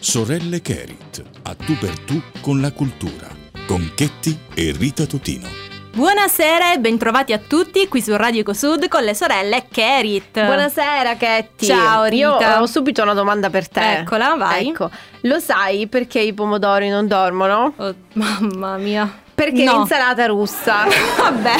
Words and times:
Sorelle 0.00 0.62
Kerit, 0.62 1.22
a 1.42 1.54
tu 1.54 1.76
per 1.76 1.98
tu 2.00 2.22
con 2.40 2.60
la 2.60 2.70
cultura, 2.72 3.26
con 3.66 3.92
Chetti 3.94 4.38
e 4.54 4.72
Rita 4.76 5.06
Totino. 5.06 5.48
Buonasera 5.92 6.72
e 6.72 6.78
bentrovati 6.78 7.32
a 7.32 7.38
tutti 7.38 7.88
qui 7.88 8.00
su 8.00 8.14
Radio 8.16 8.42
Ecosud 8.42 8.86
con 8.86 9.02
le 9.02 9.14
sorelle 9.14 9.66
Kerit. 9.68 10.32
Buonasera 10.44 11.16
Ketty. 11.16 11.66
Ciao, 11.66 12.04
Rita. 12.04 12.16
Io 12.16 12.60
ho 12.60 12.66
subito 12.66 13.02
una 13.02 13.14
domanda 13.14 13.50
per 13.50 13.68
te. 13.68 13.98
Eccola, 13.98 14.36
vai. 14.36 14.68
Ecco, 14.68 14.88
lo 15.22 15.40
sai 15.40 15.88
perché 15.88 16.20
i 16.20 16.32
pomodori 16.32 16.88
non 16.88 17.08
dormono? 17.08 17.74
Oh, 17.76 17.94
mamma 18.12 18.76
mia. 18.76 19.26
Perché 19.38 19.62
No. 19.62 19.76
l'insalata 19.78 20.26
russa. 20.26 20.84
Vabbè, 21.16 21.52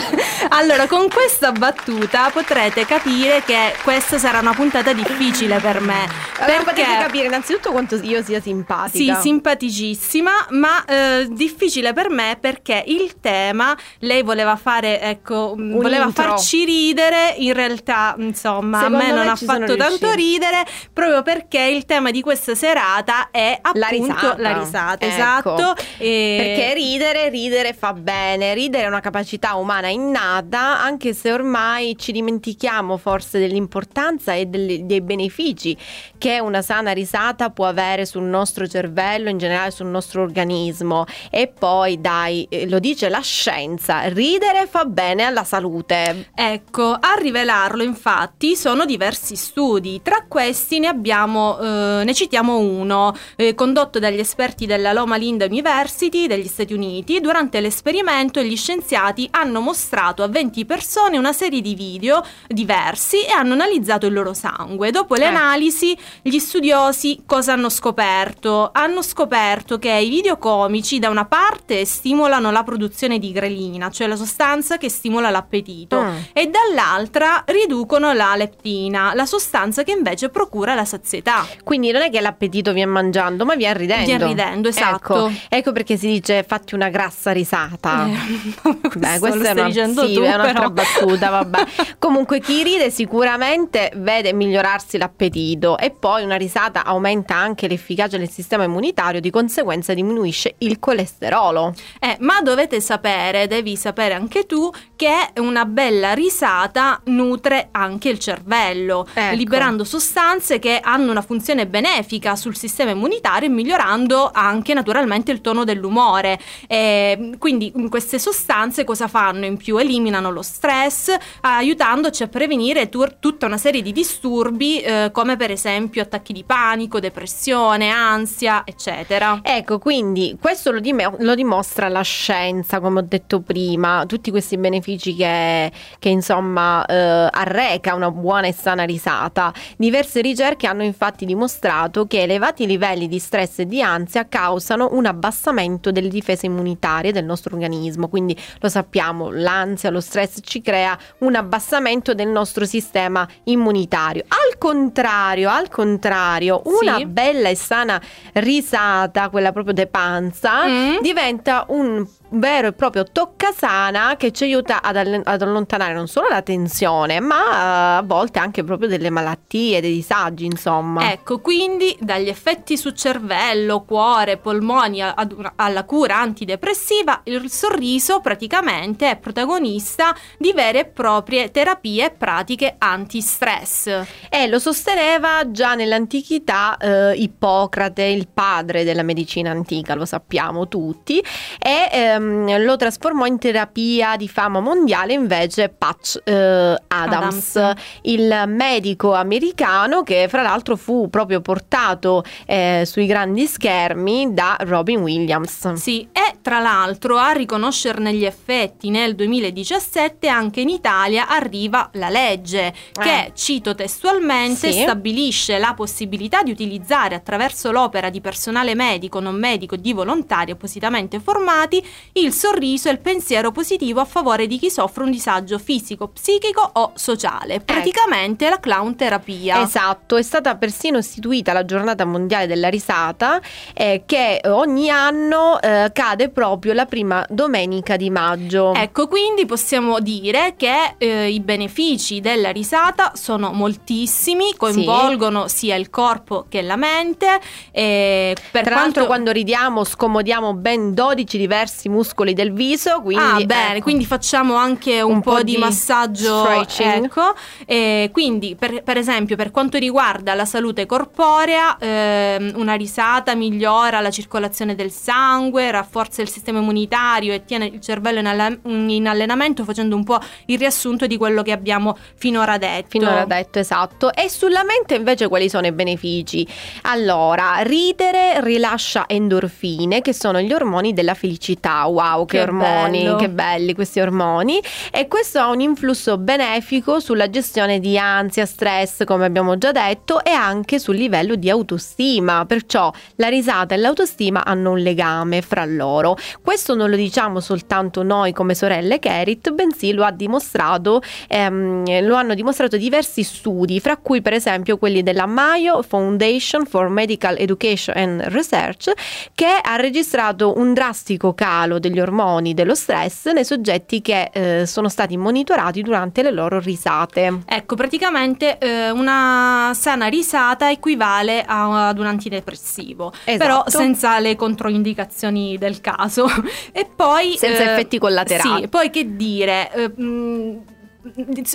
allora 0.49 0.89
con 0.89 1.09
questa 1.09 1.53
battuta 1.53 2.29
potrete 2.33 2.85
capire 2.85 3.43
che 3.47 3.73
questa 3.85 4.19
sarà 4.19 4.41
una 4.41 4.53
puntata 4.53 4.93
difficile 4.93 5.59
per 5.61 5.81
me. 5.81 6.07
Allora 6.41 6.63
perché 6.65 6.83
potete 6.83 7.03
capire 7.03 7.27
innanzitutto 7.27 7.71
quanto 7.71 7.95
io 7.97 8.21
sia 8.25 8.39
Sì, 8.41 8.49
simpatica. 8.51 9.21
simpaticissima, 9.21 10.31
ma 10.51 10.85
eh, 10.85 11.29
difficile 11.31 11.93
per 11.93 12.11
me 12.11 12.37
perché 12.41 12.83
il 12.87 13.21
tema 13.21 13.77
lei 14.01 14.23
voleva 14.23 14.57
fare, 14.57 15.01
ecco, 15.01 15.53
Un 15.57 15.79
voleva 15.79 16.05
intro. 16.07 16.23
farci 16.25 16.65
ridere, 16.65 17.35
in 17.39 17.53
realtà, 17.53 18.15
insomma, 18.19 18.79
Secondo 18.81 18.99
a 18.99 19.07
me 19.07 19.13
non 19.13 19.25
me 19.25 19.31
ha 19.31 19.37
fatto 19.37 19.77
tanto 19.77 20.13
ridere 20.15 20.65
proprio 20.93 21.23
perché 21.23 21.61
il 21.61 21.85
tema 21.85 22.11
di 22.11 22.23
questa 22.23 22.55
serata 22.57 23.29
è 23.31 23.59
La 23.75 23.87
appunto 23.87 24.15
risata. 24.15 24.35
la 24.39 24.59
risata, 24.59 25.05
Ecco. 25.07 25.15
esatto. 25.15 25.75
e- 25.99 26.37
Perché 26.57 26.75
ridere, 26.75 27.29
ridere 27.29 27.68
fa 27.73 27.93
bene, 27.93 28.55
ridere 28.55 28.85
è 28.85 28.87
una 28.87 29.01
capacità 29.01 29.55
umana 29.55 29.89
innata, 29.89 30.81
anche 30.81 31.13
se 31.15 31.33
ormai 31.33 31.97
ci 31.99 32.13
dimentichiamo 32.13 32.97
forse 32.97 33.39
dell'importanza 33.39 34.35
e 34.35 34.47
delle- 34.47 34.87
dei 34.87 35.01
benefici 35.01 35.77
che 36.19 36.41
una 36.41 36.63
sana 36.63 36.93
risata 36.93 37.51
può 37.51 37.67
avere 37.67 38.07
sul 38.07 38.25
nostro 38.25 38.67
cervello, 38.67 39.29
in 39.29 39.39
generale 39.39 39.71
sul 39.71 39.87
nostro 39.87 40.23
organismo. 40.23 41.05
E 41.31 41.49
poi, 41.49 42.01
dai, 42.01 42.47
eh, 42.49 42.69
lo 42.69 42.79
dice 42.79 43.09
la 43.09 43.21
scienza, 43.21 44.03
ridere 44.09 44.67
fa 44.67 44.85
bene 44.85 45.25
alla 45.25 45.45
salute. 45.45 46.31
Ecco, 46.35 46.93
a 46.93 47.15
rivelarlo 47.19 47.83
infatti 47.83 48.57
sono 48.57 48.85
diversi 48.85 49.37
studi, 49.37 50.01
tra 50.03 50.25
questi 50.29 50.79
ne 50.79 50.89
abbiamo, 50.89 51.59
eh, 51.59 52.03
ne 52.05 52.15
citiamo 52.15 52.59
uno, 52.59 53.15
eh, 53.37 53.55
condotto 53.55 53.99
dagli 53.99 54.19
esperti 54.19 54.67
della 54.67 54.93
Loma 54.93 55.17
Linda 55.17 55.45
University 55.45 56.27
degli 56.27 56.47
Stati 56.47 56.73
Uniti. 56.73 57.21
Durante 57.21 57.58
l'esperimento 57.61 58.41
gli 58.43 58.57
scienziati 58.57 59.29
hanno 59.31 59.61
mostrato 59.61 60.23
a 60.23 60.29
20 60.29 60.65
persone 60.65 61.19
una 61.19 61.33
serie 61.33 61.61
di 61.61 61.75
video 61.75 62.25
diversi 62.47 63.23
e 63.25 63.31
hanno 63.33 63.53
analizzato 63.55 64.07
il 64.07 64.13
loro 64.13 64.35
sangue. 64.35 64.91
Dopo 64.91 65.15
le 65.15 65.25
Eh. 65.25 65.27
analisi 65.27 65.97
gli 66.23 66.39
studiosi 66.39 67.23
cosa 67.27 67.53
hanno 67.53 67.69
scoperto? 67.69 68.71
Hanno 68.73 69.03
scoperto 69.03 69.79
che 69.79 69.91
i 69.91 70.09
video 70.09 70.39
comici 70.39 70.99
da 70.99 71.09
una 71.11 71.25
parte 71.25 71.85
stimolano 71.85 72.51
la 72.51 72.63
produzione 72.63 73.19
di 73.19 73.33
grelina, 73.33 73.91
cioè 73.91 74.07
la 74.07 74.17
sostanza 74.17 74.79
che 74.79 74.89
stimola 74.89 75.31
l'appetito, 75.31 76.01
Mm. 76.03 76.17
e 76.33 76.47
dall'altra 76.51 77.43
riducono 77.47 78.13
la 78.13 78.35
leptina, 78.37 79.13
la 79.15 79.27
sostanza 79.27 79.83
che 79.83 79.93
invece 79.93 80.29
procura 80.29 80.75
la 80.75 80.85
sazietà. 80.85 81.47
Quindi 81.65 81.91
non 81.91 82.03
è 82.03 82.11
che 82.11 82.21
l'appetito 82.21 82.73
viene 82.73 82.91
mangiando, 82.91 83.45
ma 83.45 83.55
viene 83.57 83.79
ridendo. 83.79 84.05
Viene 84.05 84.27
ridendo, 84.27 84.69
esatto. 84.69 85.27
Ecco, 85.29 85.33
ecco 85.49 85.73
perché 85.73 85.97
si 85.97 86.07
dice 86.09 86.45
fatti 86.47 86.75
una 86.75 86.89
grassa 86.89 87.33
risata. 87.33 87.48
Eh, 87.53 88.99
Beh, 88.99 89.19
questo 89.19 89.43
è, 89.43 89.51
una, 89.53 89.71
sì, 89.71 90.15
tu, 90.15 90.21
è 90.21 90.35
un'altra 90.35 90.53
però. 90.53 90.71
battuta, 90.71 91.31
vabbè. 91.31 91.67
Comunque 91.99 92.41
chi 92.41 92.63
ride 92.63 92.91
sicuramente 92.91 93.91
vede 93.97 94.33
migliorarsi 94.33 94.99
l'appetito 94.99 95.79
e 95.79 95.91
poi 95.91 96.25
una 96.25 96.37
risata 96.37 96.85
aumenta 96.85 97.35
anche 97.35 97.69
l'efficacia 97.69 98.17
del 98.19 98.31
sistema 98.31 98.65
immunitario, 98.65 99.21
di 99.21 99.31
conseguenza 99.31 99.95
diminuisce 99.95 100.55
il 100.59 100.79
colesterolo. 100.79 101.75
Eh, 102.01 102.17
ma 102.21 102.41
dovete 102.43 102.81
sapere, 102.81 103.47
devi 103.47 103.77
sapere 103.77 104.15
anche 104.15 104.47
tu, 104.47 104.71
che 104.97 105.31
una 105.37 105.65
bella 105.65 106.13
risata 106.13 107.01
nutre 107.05 107.69
anche 107.71 108.09
il 108.09 108.19
cervello, 108.19 109.07
Ecco. 109.13 109.37
liberando 109.37 109.85
sostanze 109.85 110.59
che 110.59 110.81
hanno 110.83 111.11
una 111.11 111.23
funzione 111.23 111.67
benefica 111.67 112.37
sul 112.37 112.57
sistema 112.57 112.91
immunitario 112.91 113.49
e 113.49 113.53
migliorando 113.53 114.31
anche 114.33 114.75
naturalmente 114.75 115.33
il 115.33 115.41
tono 115.41 115.65
dell'umore. 115.65 116.39
Eh, 116.67 117.37
quindi 117.39 117.73
queste 117.89 118.19
sostanze 118.19 118.85
cosa 118.85 119.09
fanno 119.09 119.45
in 119.45 119.57
più? 119.57 119.77
Eliminano 119.79 120.31
lo 120.31 120.43
stress, 120.43 121.15
aiutandoci 121.41 122.23
a 122.23 122.29
prevenire 122.29 122.89
tur- 122.89 123.17
tutta 123.21 123.47
una 123.47 123.57
serie 123.57 123.83
di 123.83 123.93
disturbi 123.93 124.81
eh, 124.81 125.11
come 125.13 125.37
per 125.37 125.51
esempio 125.51 126.03
attacchi 126.03 126.33
di 126.33 126.45
panico, 126.45 127.01
depressione, 127.01 127.91
ansia, 127.91 128.63
eccetera. 128.65 129.41
Ecco, 129.43 129.79
quindi 129.79 130.37
questo 130.41 130.71
lo, 130.71 130.81
dim- 130.81 131.17
lo 131.19 131.35
dimostra 131.35 131.89
la 131.89 132.03
scienza, 132.03 132.81
come 132.81 133.01
ho 133.01 133.05
detto 133.07 133.41
prima, 133.41 134.05
tutti 134.07 134.31
questi 134.31 134.57
benefici 134.57 135.15
che, 135.15 135.71
che, 135.99 136.09
insomma 136.09 136.85
eh, 136.87 137.29
arreca 137.31 137.95
una 137.95 138.11
buona 138.11 138.47
e 138.47 138.53
sana 138.53 138.85
risata. 138.85 139.53
Diverse 139.77 140.21
ricerche 140.21 140.67
hanno 140.67 140.83
infatti 140.83 141.25
dimostrato 141.25 142.07
che 142.07 142.23
elevati 142.23 142.67
livelli 142.67 143.09
di 143.09 143.19
stress 143.19 143.61
e 143.61 143.67
di 143.67 143.83
ansia 143.83 144.27
causano 144.29 144.89
un 144.93 145.07
abbassamento 145.07 145.93
delle 145.93 146.09
difese 146.09 146.47
immunitarie 146.47 147.13
del 147.19 147.27
nostro 147.27 147.55
organismo, 147.55 148.09
quindi 148.09 148.37
lo 148.61 148.69
sappiamo, 148.69 149.31
l'ansia, 149.31 149.91
lo 149.91 150.01
stress 150.01 150.39
ci 150.43 150.61
crea 150.63 150.97
un 151.19 151.35
abbassamento 151.35 152.15
del 152.15 152.29
nostro 152.29 152.65
sistema 152.65 153.27
immunitario. 153.45 154.25
Al 154.29 154.59
contrario, 154.59 155.51
al 155.51 155.69
contrario, 155.69 156.63
una 156.65 156.97
Sì. 156.97 157.07
bella 157.07 157.49
e 157.49 157.55
sana 157.57 158.01
risata, 158.35 159.29
quella 159.29 159.53
proprio 159.53 159.75
de 159.75 159.87
panza, 159.87 160.67
Mm. 160.67 160.97
diventa 161.01 161.65
un 161.69 162.07
vero 162.31 162.69
e 162.69 162.73
proprio 162.73 163.05
toccasana 163.05 164.17
che 164.17 164.33
ci 164.33 164.45
aiuta 164.45 164.83
ad, 164.83 164.97
all- 164.97 165.23
ad 165.25 165.43
allontanare 165.43 165.95
non 165.95 166.09
solo 166.09 166.29
la 166.29 166.43
tensione, 166.43 167.21
ma 167.21 167.37
eh, 167.37 167.97
a 167.99 168.03
volte 168.05 168.39
anche 168.39 168.65
proprio 168.65 168.89
delle 168.89 169.11
malattie, 169.11 169.81
dei 169.81 169.95
disagi, 169.95 170.45
insomma. 170.45 171.11
Ecco, 171.11 171.41
quindi 171.41 171.97
dagli 172.01 172.29
effetti 172.29 172.77
su 172.77 172.91
cervello, 172.91 173.83
cuore, 173.83 174.37
polmoni 174.37 175.01
una- 175.01 175.53
alla 175.57 175.85
cura 175.85 176.19
antidepressiva, 176.19 177.23
il 177.25 177.51
sorriso 177.51 178.21
praticamente 178.21 179.11
è 179.11 179.17
protagonista 179.17 180.15
di 180.37 180.53
vere 180.53 180.81
e 180.81 180.85
proprie 180.85 181.51
terapie 181.51 182.07
e 182.07 182.11
pratiche 182.11 182.75
antistress. 182.79 183.87
E 184.29 184.47
lo 184.49 184.59
sosteneva 184.59 185.51
già 185.51 185.75
nell'antichità 185.75 186.77
eh, 186.77 187.15
Ippocrate, 187.15 188.03
il 188.05 188.29
padre 188.29 188.85
della 188.85 189.03
medicina 189.03 189.51
antica, 189.51 189.95
lo 189.95 190.05
sappiamo 190.05 190.69
tutti, 190.69 191.23
e 191.59 192.17
ehm, 192.19 192.63
lo 192.65 192.77
trasformò 192.77 193.25
in 193.27 193.39
terapia 193.39 194.17
di 194.17 194.29
fama 194.29 194.61
mondiale 194.61 195.13
invece 195.13 195.69
Patch 195.69 196.21
eh, 196.25 196.77
Adams, 196.89 197.57
Adams. 197.57 197.81
il 198.03 198.45
medico 198.47 199.13
americano 199.15 200.03
che 200.03 200.27
fra 200.29 200.43
l'altro 200.43 200.77
fu 200.77 201.09
proprio 201.11 201.41
portato 201.41 202.23
eh, 202.47 202.83
sui 202.87 203.07
grandi 203.07 203.47
schermi 203.47 204.33
da 204.35 204.57
Robin 204.61 205.01
Williams. 205.01 205.73
Sì, 205.75 206.09
e 206.13 206.37
tra 206.43 206.59
l'altro 206.59 207.17
a 207.17 207.33
riconoscerne 207.33 208.13
gli 208.13 208.25
effetti 208.25 208.91
nel 208.91 209.15
2017 209.15 210.29
anche 210.29 210.61
in 210.61 210.69
Italia 210.69 211.29
arriva 211.29 211.89
la 211.95 212.09
legge 212.09 212.73
che, 212.93 213.07
Eh. 213.27 213.33
cito 213.35 213.75
testualmente, 213.75 214.73
Sì. 214.73 214.83
stabilisce 214.83 215.59
la 215.59 215.75
possibilità 215.75 216.43
di 216.43 216.51
utilizzare 216.51 217.15
attraverso 217.15 217.71
l'opera 217.73 218.11
di 218.11 218.21
personale 218.21 218.75
medico, 218.75 219.21
non 219.21 219.35
medico 219.37 219.75
e 219.75 219.81
di 219.81 219.93
volontari 219.93 220.51
appositamente 220.51 221.21
formati 221.21 221.85
il 222.13 222.33
sorriso 222.33 222.89
e 222.89 222.93
il 222.93 222.99
pensiero 222.99 223.53
positivo 223.53 224.01
a 224.01 224.05
favore 224.05 224.47
di 224.47 224.59
chi 224.59 224.71
soffre 224.71 225.05
un 225.05 225.11
disagio 225.11 225.59
fisico, 225.59 226.09
psichico 226.09 226.69
o 226.75 226.93
sociale. 226.95 227.61
Praticamente 227.61 228.49
la 228.49 228.59
clown 228.59 228.97
terapia. 228.97 229.63
Esatto, 229.63 230.17
è 230.17 230.23
stata 230.23 230.57
persino 230.57 230.99
istituita 230.99 231.53
la 231.53 231.65
giornata 231.65 232.05
mondiale 232.05 232.47
della 232.47 232.69
risata 232.69 233.41
eh, 233.75 234.03
che 234.07 234.41
ogni 234.47 234.91
anno 234.91 235.61
eh, 235.61 235.91
cade 235.93 236.31
proprio 236.31 236.73
la 236.73 236.87
prima 236.87 237.25
domenica 237.29 237.97
di 237.97 238.11
maggio. 238.11 238.75
Ecco, 238.75 239.07
quindi 239.07 239.47
possiamo 239.47 240.01
dire 240.01 240.55
che 240.57 240.95
eh, 240.99 241.29
i 241.31 241.41
benefici 241.41 242.21
della 242.21 242.51
risata 242.51 243.13
sono 243.15 243.53
moltissimi, 243.53 244.55
coinvolgono 244.57 245.49
sia 245.49 245.77
il 245.77 245.91
corpo 245.91 246.47
che 246.49 246.63
la 246.63 246.77
mente. 246.77 247.41
E 247.71 248.35
per 248.51 248.65
Tra 248.65 248.73
quanto... 248.73 248.81
l'altro 248.81 249.07
quando 249.07 249.31
ridiamo 249.31 249.85
scomodiamo 249.85 250.55
ben 250.55 250.95
12 250.95 251.39
diversi 251.39 251.89
muscoli 251.89 251.98
del 252.35 252.53
viso. 252.53 253.01
Quindi, 253.01 253.43
ah, 253.43 253.45
bene, 253.47 253.75
ecco. 253.77 253.83
quindi 253.83 254.05
facciamo 254.07 254.55
anche 254.55 255.01
un, 255.01 255.15
Un 255.17 255.21
po', 255.21 255.37
po' 255.37 255.43
di, 255.43 255.57
massaggio. 255.57 256.45
stretching. 256.45 257.05
Ecco. 257.05 257.35
E 257.67 258.11
quindi, 258.13 258.57
per, 258.57 258.83
per 258.83 258.97
esempio, 258.97 259.37
per 259.37 259.51
quanto 259.51 259.79
riguarda 259.79 260.35
la 260.35 260.45
salute 260.45 260.87
corporea, 260.87 261.77
ehm, 261.79 262.53
una 262.57 262.75
risata 262.75 263.35
migliora 263.35 264.01
la 264.01 264.11
circolazione 264.11 264.75
del 264.75 264.91
sangue, 264.91 265.71
rafforza 265.71 266.23
il 266.23 266.29
sistema 266.29 266.59
immunitario 266.59 267.33
e 267.33 267.45
tiene 267.45 267.67
il 267.67 267.81
cervello 267.81 268.19
in, 268.21 268.27
alle- 268.27 268.61
in 268.65 269.07
allenamento, 269.07 269.65
facendo 269.65 269.97
un 269.97 270.05
po' 270.05 270.19
il 270.47 270.59
riassunto 270.59 271.07
di 271.07 271.17
quello 271.17 271.43
che 271.43 271.53
abbiamo 271.53 271.97
finora 272.17 272.59
detto. 272.59 272.89
Finora 272.91 273.25
detto, 273.25 273.59
esatto. 273.59 274.13
E 274.13 274.29
sulla 274.29 274.65
mente 274.65 274.95
invece 274.95 275.29
quali 275.29 275.49
sono 275.49 275.67
i 275.67 275.73
benefici? 275.73 276.47
Allora, 276.83 277.59
ridere 277.63 278.41
rilascia 278.43 279.05
endorfine, 279.07 280.01
che 280.01 280.13
sono 280.13 280.41
gli 280.41 280.53
ormoni 280.53 280.93
della 280.93 281.15
felicità. 281.15 281.88
Wow, 281.89 282.25
che, 282.25 282.37
Che 282.39 282.43
ormoni, 282.43 283.03
bello. 283.03 283.17
che 283.17 283.29
belli 283.29 283.75
questi 283.75 284.01
ormoni. 284.01 284.61
E 284.91 285.09
questo 285.09 285.39
ha 285.39 285.49
un 285.49 285.61
influsso 285.61 286.19
benefico 286.19 287.01
sulla 287.01 287.31
gestione 287.31 287.81
di 287.81 287.99
ansia, 287.99 288.47
stress, 288.47 289.05
come 289.05 289.25
abbiamo 289.25 289.59
già 289.59 289.73
detto, 289.73 290.25
e 290.25 290.31
anche 290.31 290.79
sul 290.79 290.97
livello 290.97 291.35
di 291.35 291.51
autostima. 291.51 292.45
Perciò 292.47 292.93
la 293.17 293.29
risata 293.29 293.75
e 293.75 293.79
l'autostima 293.79 294.45
hanno 294.45 294.73
un 294.73 294.79
legame 294.79 295.43
fra 295.43 295.65
loro. 295.65 296.17
Questo 296.43 296.75
non 296.75 296.91
lo 296.91 296.97
diciamo 296.97 297.41
soltanto 297.41 298.03
noi 298.03 298.33
come 298.33 298.55
sorelle 298.55 298.99
Kerit, 298.99 299.51
bensì 299.51 299.93
lo 299.93 300.05
ha 300.05 300.11
dimostrato 300.11 301.01
ehm, 301.29 302.07
lo 302.07 302.15
hanno 302.15 302.35
dimostrato 302.35 302.77
diversi 302.77 303.23
studi, 303.23 303.81
fra 303.81 303.97
cui 303.97 304.23
per 304.23 304.33
esempio 304.33 304.77
quelli 304.79 305.03
della 305.03 305.27
Mayo 305.27 305.83
Foundation 305.83 306.67
for 306.67 306.89
Medical 306.89 307.37
Education 307.39 307.97
and 307.97 308.21
Research, 308.29 308.93
che 309.35 309.59
ha 309.63 309.77
registrato 309.77 310.59
un 310.59 310.75
drastico 310.75 311.35
calo 311.35 311.78
degli 311.79 312.01
ormoni 312.01 312.55
dello 312.55 312.75
stress 312.75 313.31
nei 313.33 313.45
soggetti 313.45 314.01
che 314.01 314.31
eh, 314.33 314.67
sono 314.67 314.89
stati 314.89 315.17
monitorati 315.17 315.83
durante 315.83 316.23
le 316.23 316.31
loro 316.31 316.59
risate. 316.59 317.41
Ecco, 317.47 317.75
praticamente 317.75 318.59
eh, 318.59 318.91
una 318.91 319.73
sana 319.75 320.07
risata 320.07 320.71
equivale 320.71 321.43
a- 321.45 321.89
ad 321.89 321.99
un 321.99 322.07
antidepressivo, 322.07 323.13
però 323.25 323.65
Esatto. 323.67 323.71
senza 323.71 324.19
le 324.19 324.37
controindicazioni 324.37 325.57
del 325.59 325.81
caso. 325.81 326.27
e 326.73 326.89
poi 326.95 327.37
Senza 327.37 327.63
eh, 327.63 327.73
effetti 327.73 327.99
collaterali. 327.99 328.63
Sì, 328.63 328.69
poi 328.69 328.91
che 328.91 329.17
dire, 329.17 329.71
eh, 329.73 329.89
mh, 329.89 330.63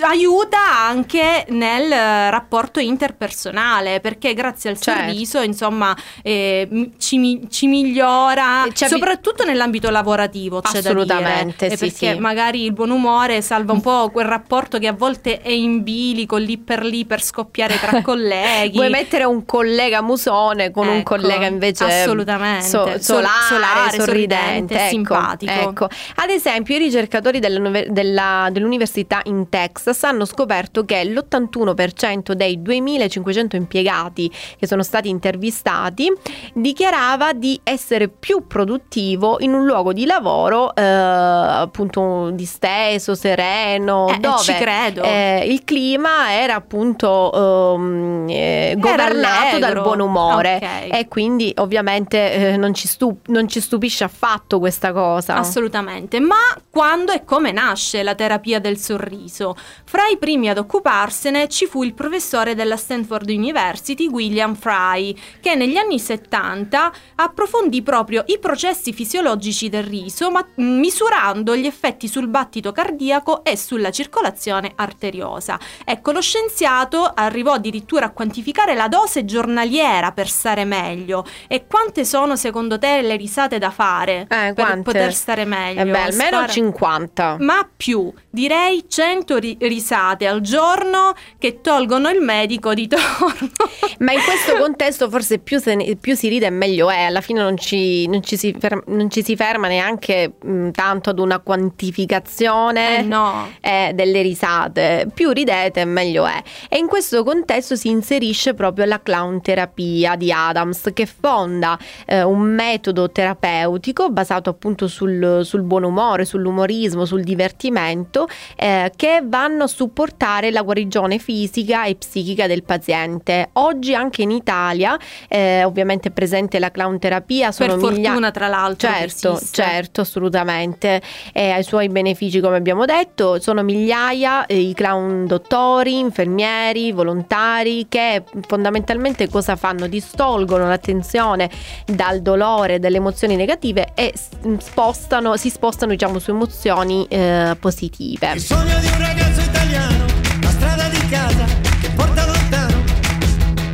aiuta 0.00 0.58
anche 0.86 1.44
nel 1.50 1.90
eh, 1.92 2.30
rapporto 2.30 2.80
interpersonale 2.80 4.00
perché 4.00 4.32
grazie 4.34 4.70
al 4.70 4.80
Certo. 4.80 5.00
sorriso 5.02 5.40
insomma 5.42 5.94
eh, 6.22 6.90
ci, 6.98 7.46
ci 7.50 7.66
migliora 7.66 8.64
ci 8.72 8.84
avvi- 8.84 8.94
soprattutto 8.94 9.44
nell'ambito 9.44 9.90
lavorativo 9.90 10.60
Assolutamente, 10.62 11.66
Eh, 11.66 11.76
sì, 11.76 11.88
perché 11.90 12.12
sì. 12.14 12.18
magari 12.18 12.64
il 12.64 12.72
buon 12.72 12.90
umore 12.90 13.42
salva 13.42 13.72
un 13.72 13.80
po' 13.80 14.08
quel 14.10 14.26
rapporto 14.26 14.78
che 14.78 14.86
a 14.88 14.92
volte 14.92 15.40
è 15.40 15.50
in 15.50 15.82
bilico 15.82 16.36
lì 16.36 16.56
per 16.58 16.82
lì 16.84 17.04
per 17.04 17.22
scoppiare 17.22 17.78
tra 17.78 18.00
colleghi 18.02 18.76
Vuoi 18.76 18.90
mettere 18.90 19.24
un 19.24 19.44
collega 19.44 20.00
musone 20.02 20.70
con 20.70 20.86
un 20.88 20.96
Ecco, 20.98 21.16
collega 21.16 21.46
invece 21.46 21.84
assolutamente. 21.84 22.66
so- 22.66 22.84
Sol- 22.84 23.00
solare, 23.00 23.32
solare, 23.48 23.90
sorridente, 23.90 24.04
sorridente, 24.04 24.74
ecco, 24.74 24.88
simpatico. 24.88 25.52
Ecco. 25.52 25.84
Ad 26.16 26.30
esempio, 26.30 26.76
i 26.76 26.78
ricercatori 26.78 27.40
dell'università 27.40 29.20
in 29.24 29.33
Texas 29.48 30.02
hanno 30.04 30.24
scoperto 30.24 30.84
che 30.84 31.04
l'81% 31.04 32.32
dei 32.32 32.60
2500 32.62 33.56
impiegati 33.56 34.30
che 34.58 34.66
sono 34.66 34.82
stati 34.82 35.08
intervistati 35.08 36.12
dichiarava 36.54 37.32
di 37.32 37.58
essere 37.62 38.08
più 38.08 38.46
produttivo 38.46 39.36
in 39.40 39.52
un 39.54 39.64
luogo 39.66 39.92
di 39.92 40.06
lavoro 40.06 40.74
eh, 40.74 40.82
appunto 40.82 42.30
disteso, 42.30 43.14
sereno, 43.14 44.08
Eh, 44.08 44.18
dove 44.18 44.38
ci 44.42 44.54
credo. 44.54 45.02
eh, 45.02 45.44
il 45.48 45.64
clima 45.64 46.32
era 46.32 46.54
appunto 46.54 47.74
ehm, 47.74 48.26
eh, 48.28 48.74
governato 48.78 49.58
dal 49.58 49.62
allegro. 49.70 49.82
buon 49.82 50.00
umore 50.00 50.56
Ok. 50.56 50.94
e 50.94 51.08
quindi 51.08 51.52
ovviamente 51.56 52.32
eh, 52.32 52.56
non, 52.56 52.74
ci 52.74 52.88
stu- 52.88 53.18
non 53.26 53.48
ci 53.48 53.60
stupisce 53.60 54.04
affatto 54.04 54.58
questa 54.58 54.92
cosa. 54.92 55.34
Assolutamente, 55.36 56.20
ma 56.20 56.36
quando 56.70 57.12
e 57.12 57.24
come 57.24 57.52
nasce 57.52 58.02
la 58.02 58.14
terapia 58.14 58.58
del 58.58 58.78
sorriso? 58.78 59.23
Fra 59.28 60.06
i 60.08 60.18
primi 60.18 60.48
ad 60.48 60.58
occuparsene 60.58 61.48
ci 61.48 61.66
fu 61.66 61.82
il 61.82 61.94
professore 61.94 62.54
della 62.54 62.76
Stanford 62.76 63.28
University, 63.28 64.06
William 64.08 64.54
Fry, 64.54 65.16
che 65.40 65.54
negli 65.54 65.76
anni 65.76 65.98
70 65.98 66.92
approfondì 67.16 67.82
proprio 67.82 68.24
i 68.26 68.38
processi 68.38 68.92
fisiologici 68.92 69.68
del 69.68 69.84
riso, 69.84 70.30
ma 70.30 70.44
mh, 70.54 70.62
misurando 70.62 71.56
gli 71.56 71.66
effetti 71.66 72.08
sul 72.08 72.28
battito 72.28 72.72
cardiaco 72.72 73.44
e 73.44 73.56
sulla 73.56 73.90
circolazione 73.90 74.72
arteriosa. 74.74 75.58
Ecco, 75.84 76.12
lo 76.12 76.20
scienziato 76.20 77.10
arrivò 77.14 77.52
addirittura 77.52 78.06
a 78.06 78.10
quantificare 78.10 78.74
la 78.74 78.88
dose 78.88 79.24
giornaliera 79.24 80.12
per 80.12 80.28
stare 80.28 80.64
meglio. 80.64 81.24
E 81.48 81.66
quante 81.66 82.04
sono 82.04 82.36
secondo 82.36 82.78
te 82.78 83.00
le 83.02 83.16
risate 83.16 83.58
da 83.58 83.70
fare 83.70 84.22
Eh, 84.22 84.26
per 84.26 84.54
quante? 84.54 84.82
poter 84.82 85.14
stare 85.14 85.44
meglio? 85.44 85.80
Eh 85.80 85.84
beh, 85.84 85.98
almeno 86.02 86.36
Spara- 86.38 86.46
50. 86.48 87.36
ma 87.40 87.68
più, 87.76 88.12
direi 88.30 88.84
100 88.88 89.13
ri- 89.22 89.56
risate 89.60 90.26
al 90.26 90.40
giorno 90.40 91.14
che 91.38 91.60
tolgono 91.60 92.08
il 92.10 92.20
medico 92.20 92.74
di 92.74 92.88
torno. 92.88 93.50
Ma 94.00 94.12
in 94.12 94.20
questo 94.24 94.56
contesto 94.60 95.08
forse 95.08 95.38
più, 95.38 95.60
ne- 95.64 95.96
più 96.00 96.14
si 96.14 96.28
ride 96.28 96.50
meglio 96.50 96.90
è, 96.90 97.02
alla 97.02 97.20
fine 97.20 97.40
non 97.40 97.56
ci, 97.56 98.06
non 98.08 98.22
ci 98.22 98.36
si, 98.36 98.54
fer- 98.58 98.84
non 98.86 99.10
ci 99.10 99.22
si 99.22 99.36
ferma 99.36 99.68
neanche 99.68 100.32
mh, 100.42 100.70
tanto 100.70 101.10
ad 101.10 101.18
una 101.18 101.38
quantificazione 101.38 102.98
Eh 102.98 103.02
no. 103.02 103.48
eh, 103.60 103.92
delle 103.94 104.22
risate, 104.22 105.06
più 105.12 105.30
ridete 105.30 105.84
meglio 105.84 106.26
è. 106.26 106.42
E 106.68 106.78
in 106.78 106.86
questo 106.86 107.22
contesto 107.24 107.76
si 107.76 107.88
inserisce 107.88 108.54
proprio 108.54 108.84
la 108.84 109.00
clown 109.02 109.40
terapia 109.40 110.16
di 110.16 110.32
Adams 110.32 110.90
che 110.92 111.06
fonda 111.06 111.78
eh, 112.06 112.22
un 112.22 112.40
metodo 112.40 113.10
terapeutico 113.10 114.10
basato 114.10 114.50
appunto 114.50 114.88
sul, 114.88 115.40
sul 115.44 115.62
buon 115.62 115.84
umore, 115.84 116.24
sull'umorismo, 116.24 117.04
sul 117.04 117.22
divertimento 117.22 118.26
eh, 118.56 118.92
che 118.96 119.03
vanno 119.24 119.64
a 119.64 119.66
supportare 119.66 120.50
la 120.50 120.62
guarigione 120.62 121.18
fisica 121.18 121.84
e 121.84 121.94
psichica 121.96 122.46
del 122.46 122.62
paziente. 122.62 123.50
Oggi 123.54 123.94
anche 123.94 124.22
in 124.22 124.30
Italia 124.30 124.98
eh, 125.28 125.62
ovviamente 125.64 126.08
è 126.08 126.10
presente 126.10 126.58
la 126.58 126.70
clown 126.70 126.98
terapia, 126.98 127.52
sono 127.52 127.76
per 127.76 127.90
miglia- 127.90 128.08
fortuna, 128.08 128.30
tra 128.30 128.48
l'altro. 128.48 128.88
che 128.88 128.94
Certo, 128.94 129.40
certo, 129.50 130.00
assolutamente. 130.00 131.02
E 131.32 131.50
ha 131.50 131.58
i 131.58 131.62
suoi 131.62 131.88
benefici, 131.88 132.40
come 132.40 132.56
abbiamo 132.56 132.84
detto, 132.84 133.40
sono 133.40 133.62
migliaia 133.62 134.46
eh, 134.46 134.58
i 134.58 134.72
clown 134.74 135.26
dottori, 135.26 135.98
infermieri, 135.98 136.92
volontari 136.92 137.86
che 137.88 138.22
fondamentalmente 138.46 139.28
cosa 139.28 139.56
fanno? 139.56 139.86
Distolgono 139.86 140.66
l'attenzione 140.66 141.50
dal 141.86 142.22
dolore, 142.22 142.78
dalle 142.78 142.96
emozioni 142.96 143.36
negative 143.36 143.92
e 143.94 144.12
spostano, 144.58 145.36
si 145.36 145.50
spostano 145.50 145.92
diciamo 145.92 146.18
su 146.18 146.30
emozioni 146.30 147.06
eh, 147.08 147.56
positive. 147.60 148.32
Il 148.32 148.40
sogno 148.40 148.78
di 148.80 148.93
ragazzo 149.34 149.40
italiano, 149.40 150.04
la 150.40 150.50
strada 150.50 150.88
di 150.88 151.08
casa 151.08 151.44
che 151.80 151.88
porta 151.90 152.24
lontano. 152.24 152.82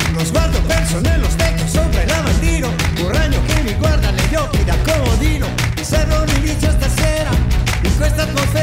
Uno 0.08 0.24
sguardo 0.24 0.60
perso 0.62 1.00
nello 1.00 1.28
specchio 1.28 1.66
sopra 1.66 2.02
il 2.02 2.08
lavandino. 2.08 2.73
Un 3.00 3.12
ragno 3.12 3.40
che 3.46 3.61
mi 3.62 3.75
guarda 3.75 4.11
negli 4.11 4.35
occhi 4.35 4.64
da 4.64 4.76
comodino. 4.82 5.49
Mi 5.76 5.85
serve 5.85 6.16
un 6.16 6.28
inizio 6.37 6.70
stasera, 6.70 7.30
in 7.82 7.96
questa 7.96 8.23
atmosfera, 8.23 8.60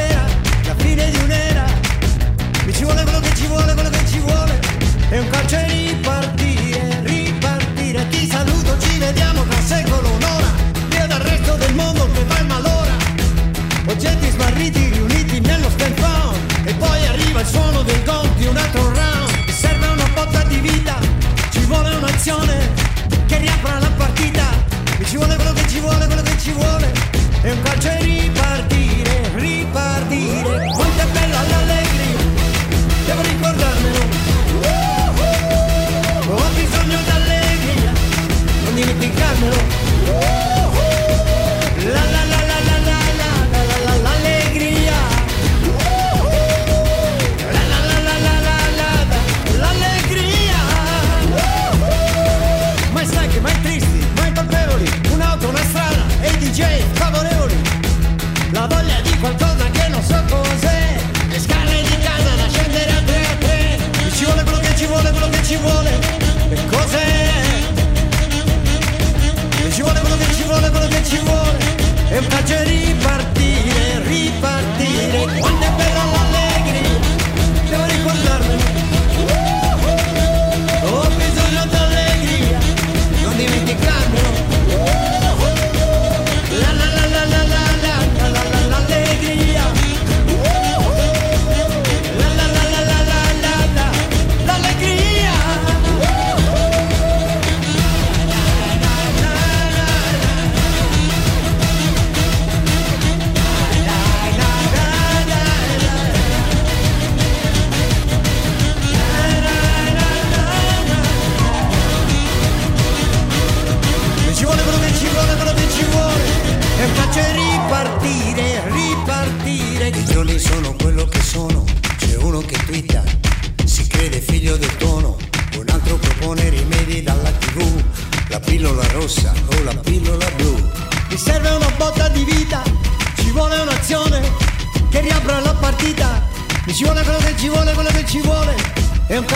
ci 26.48 26.54
vuole 26.54 26.92
è 27.42 27.50
un 27.50 27.62
calcio 27.62 27.97
tragedy. 72.48 73.07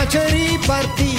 कचरी 0.02 0.56
बरती 0.66 1.11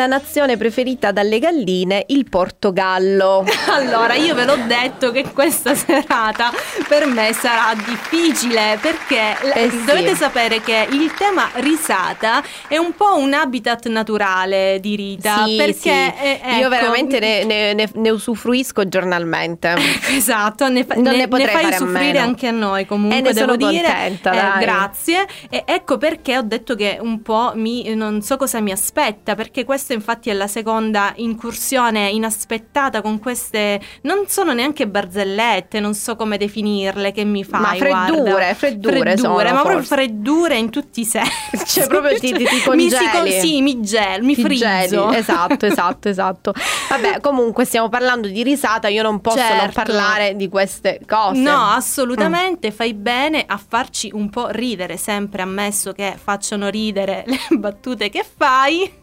la 0.00 0.06
nazione 0.06 0.56
preferita 0.56 1.12
dalle 1.12 1.38
galline? 1.38 2.04
Il 2.08 2.26
Portogallo. 2.28 3.44
Allora, 3.70 4.14
io 4.14 4.34
ve 4.34 4.44
l'ho 4.46 4.56
detto 4.66 5.10
che 5.12 5.24
questa 5.32 5.74
serata 5.74 6.50
per 6.88 7.06
me 7.06 7.32
sarà 7.32 7.74
difficile 7.74 8.78
perché 8.80 9.36
Eh 9.54 9.70
sì. 9.70 9.84
dovete 9.84 10.14
sapere 10.14 10.60
che 10.60 10.86
il 10.90 11.12
tema 11.14 11.48
risata 11.54 12.42
è 12.68 12.76
un 12.78 12.92
po' 12.94 13.16
un 13.16 13.32
habitat 13.34 13.86
naturale 13.88 14.78
di 14.80 14.96
Rita. 14.96 15.44
Sì, 15.44 15.56
perché 15.56 15.72
sì. 16.18 16.22
eh, 16.24 16.40
Io 16.56 16.60
ecco, 16.60 16.68
veramente 16.68 17.18
ne, 17.20 17.44
ne- 17.50 17.74
ne- 17.74 17.90
ne 17.92 18.10
usufruisco 18.10 18.88
giornalmente. 18.88 19.74
Esatto, 20.10 20.68
ne, 20.68 20.84
fa- 20.84 20.94
Non 20.94 21.14
ne- 21.16 21.26
ne 21.26 21.46
fai 21.46 21.72
a 21.72 21.84
meno. 21.84 22.18
anche 22.20 22.46
a 22.48 22.52
noi 22.52 22.86
comunque, 22.86 23.18
E 23.18 23.20
ne 23.22 23.32
devo 23.32 23.52
sono 23.54 23.70
dire. 23.70 23.82
contenta, 23.86 24.56
Eh, 24.56 24.60
grazie. 24.60 25.26
E 25.48 25.62
ecco 25.66 25.96
perché 25.98 26.38
ho 26.38 26.42
detto 26.42 26.74
che 26.74 26.98
un 27.00 27.22
po' 27.22 27.52
mi, 27.54 27.94
non 27.94 28.22
so 28.22 28.36
cosa 28.36 28.60
mi 28.60 28.72
aspetta, 28.72 29.34
perché 29.34 29.64
questa 29.90 29.94
infatti 29.94 30.30
è 30.30 30.32
la 30.34 30.46
seconda 30.46 31.12
incursione 31.16 32.08
inaspettata 32.10 33.00
con 33.02 33.18
queste, 33.18 33.80
non 34.02 34.24
sono 34.28 34.52
neanche 34.52 34.86
barzellette, 34.86 35.80
non 35.80 35.94
so 35.94 36.16
come 36.16 36.36
definirle, 36.36 37.12
che 37.12 37.24
mi 37.24 37.44
fai. 37.44 37.60
Ma 37.60 37.74
freddure, 37.74 38.30
guarda. 38.30 38.54
freddure 38.54 39.16
sono, 39.16 39.34
ma 39.34 39.42
proprio 39.52 39.72
forse. 39.78 39.94
freddure 39.94 40.56
in 40.56 40.70
tutti 40.70 41.00
i 41.00 41.04
sensi. 41.04 41.28
Cioè, 41.70 41.86
proprio 41.86 42.18
ti- 42.18 42.32
ti- 42.32 42.44
ti 42.44 42.70
mi 42.74 42.88
si 42.90 42.96
congeli. 43.10 43.40
sì, 43.40 43.62
mi 43.62 43.80
gel, 43.80 44.22
mi 44.22 44.34
Ti 44.34 44.42
geli. 44.42 44.58
frizzo. 44.88 45.10
Esatto, 45.20 45.66
esatto, 45.66 46.08
esatto. 46.08 46.52
Vabbè, 46.88 47.20
comunque 47.20 47.64
stiamo 47.64 47.88
parlando 47.88 48.26
di 48.28 48.42
risata, 48.42 48.88
io 48.88 49.02
non 49.02 49.20
posso 49.20 49.38
non 49.38 49.46
Certo. 49.46 49.72
parlare 49.74 50.36
di 50.36 50.48
queste 50.48 51.00
cose. 51.06 51.40
No, 51.40 51.70
assolutamente 51.70 52.70
fai 52.70 52.94
bene 52.94 53.44
a 53.46 53.56
farci 53.64 54.10
un 54.12 54.30
po' 54.30 54.48
ridere, 54.48 54.96
sempre 54.96 55.42
ammesso 55.42 55.92
che 55.92 56.14
facciano 56.22 56.68
ridere 56.68 57.24
le 57.26 57.38
battute 57.58 58.08
che 58.08 58.24
fai. 58.36 58.98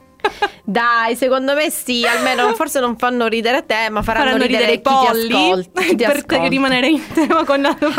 Dai, 0.64 1.16
secondo 1.16 1.54
me 1.54 1.70
sì, 1.70 2.06
almeno 2.06 2.54
forse 2.54 2.80
non 2.80 2.98
fanno 2.98 3.28
ridere 3.28 3.66
te, 3.66 3.90
ma 3.90 4.02
faranno, 4.02 4.26
Faranno 4.32 4.46
ridere, 4.46 4.74
i 4.74 4.82
chi 4.82 4.82
ti 4.82 4.90
polli 4.90 5.34
ascolta, 5.34 5.82
chi 5.82 5.88
ti 5.90 5.96
per 6.06 6.16
ascolta. 6.18 6.48
rimanere 6.48 6.88
in 6.88 7.08
tema 7.14 7.44
con 7.46 7.62
la 7.62 7.74
tua 7.80 7.94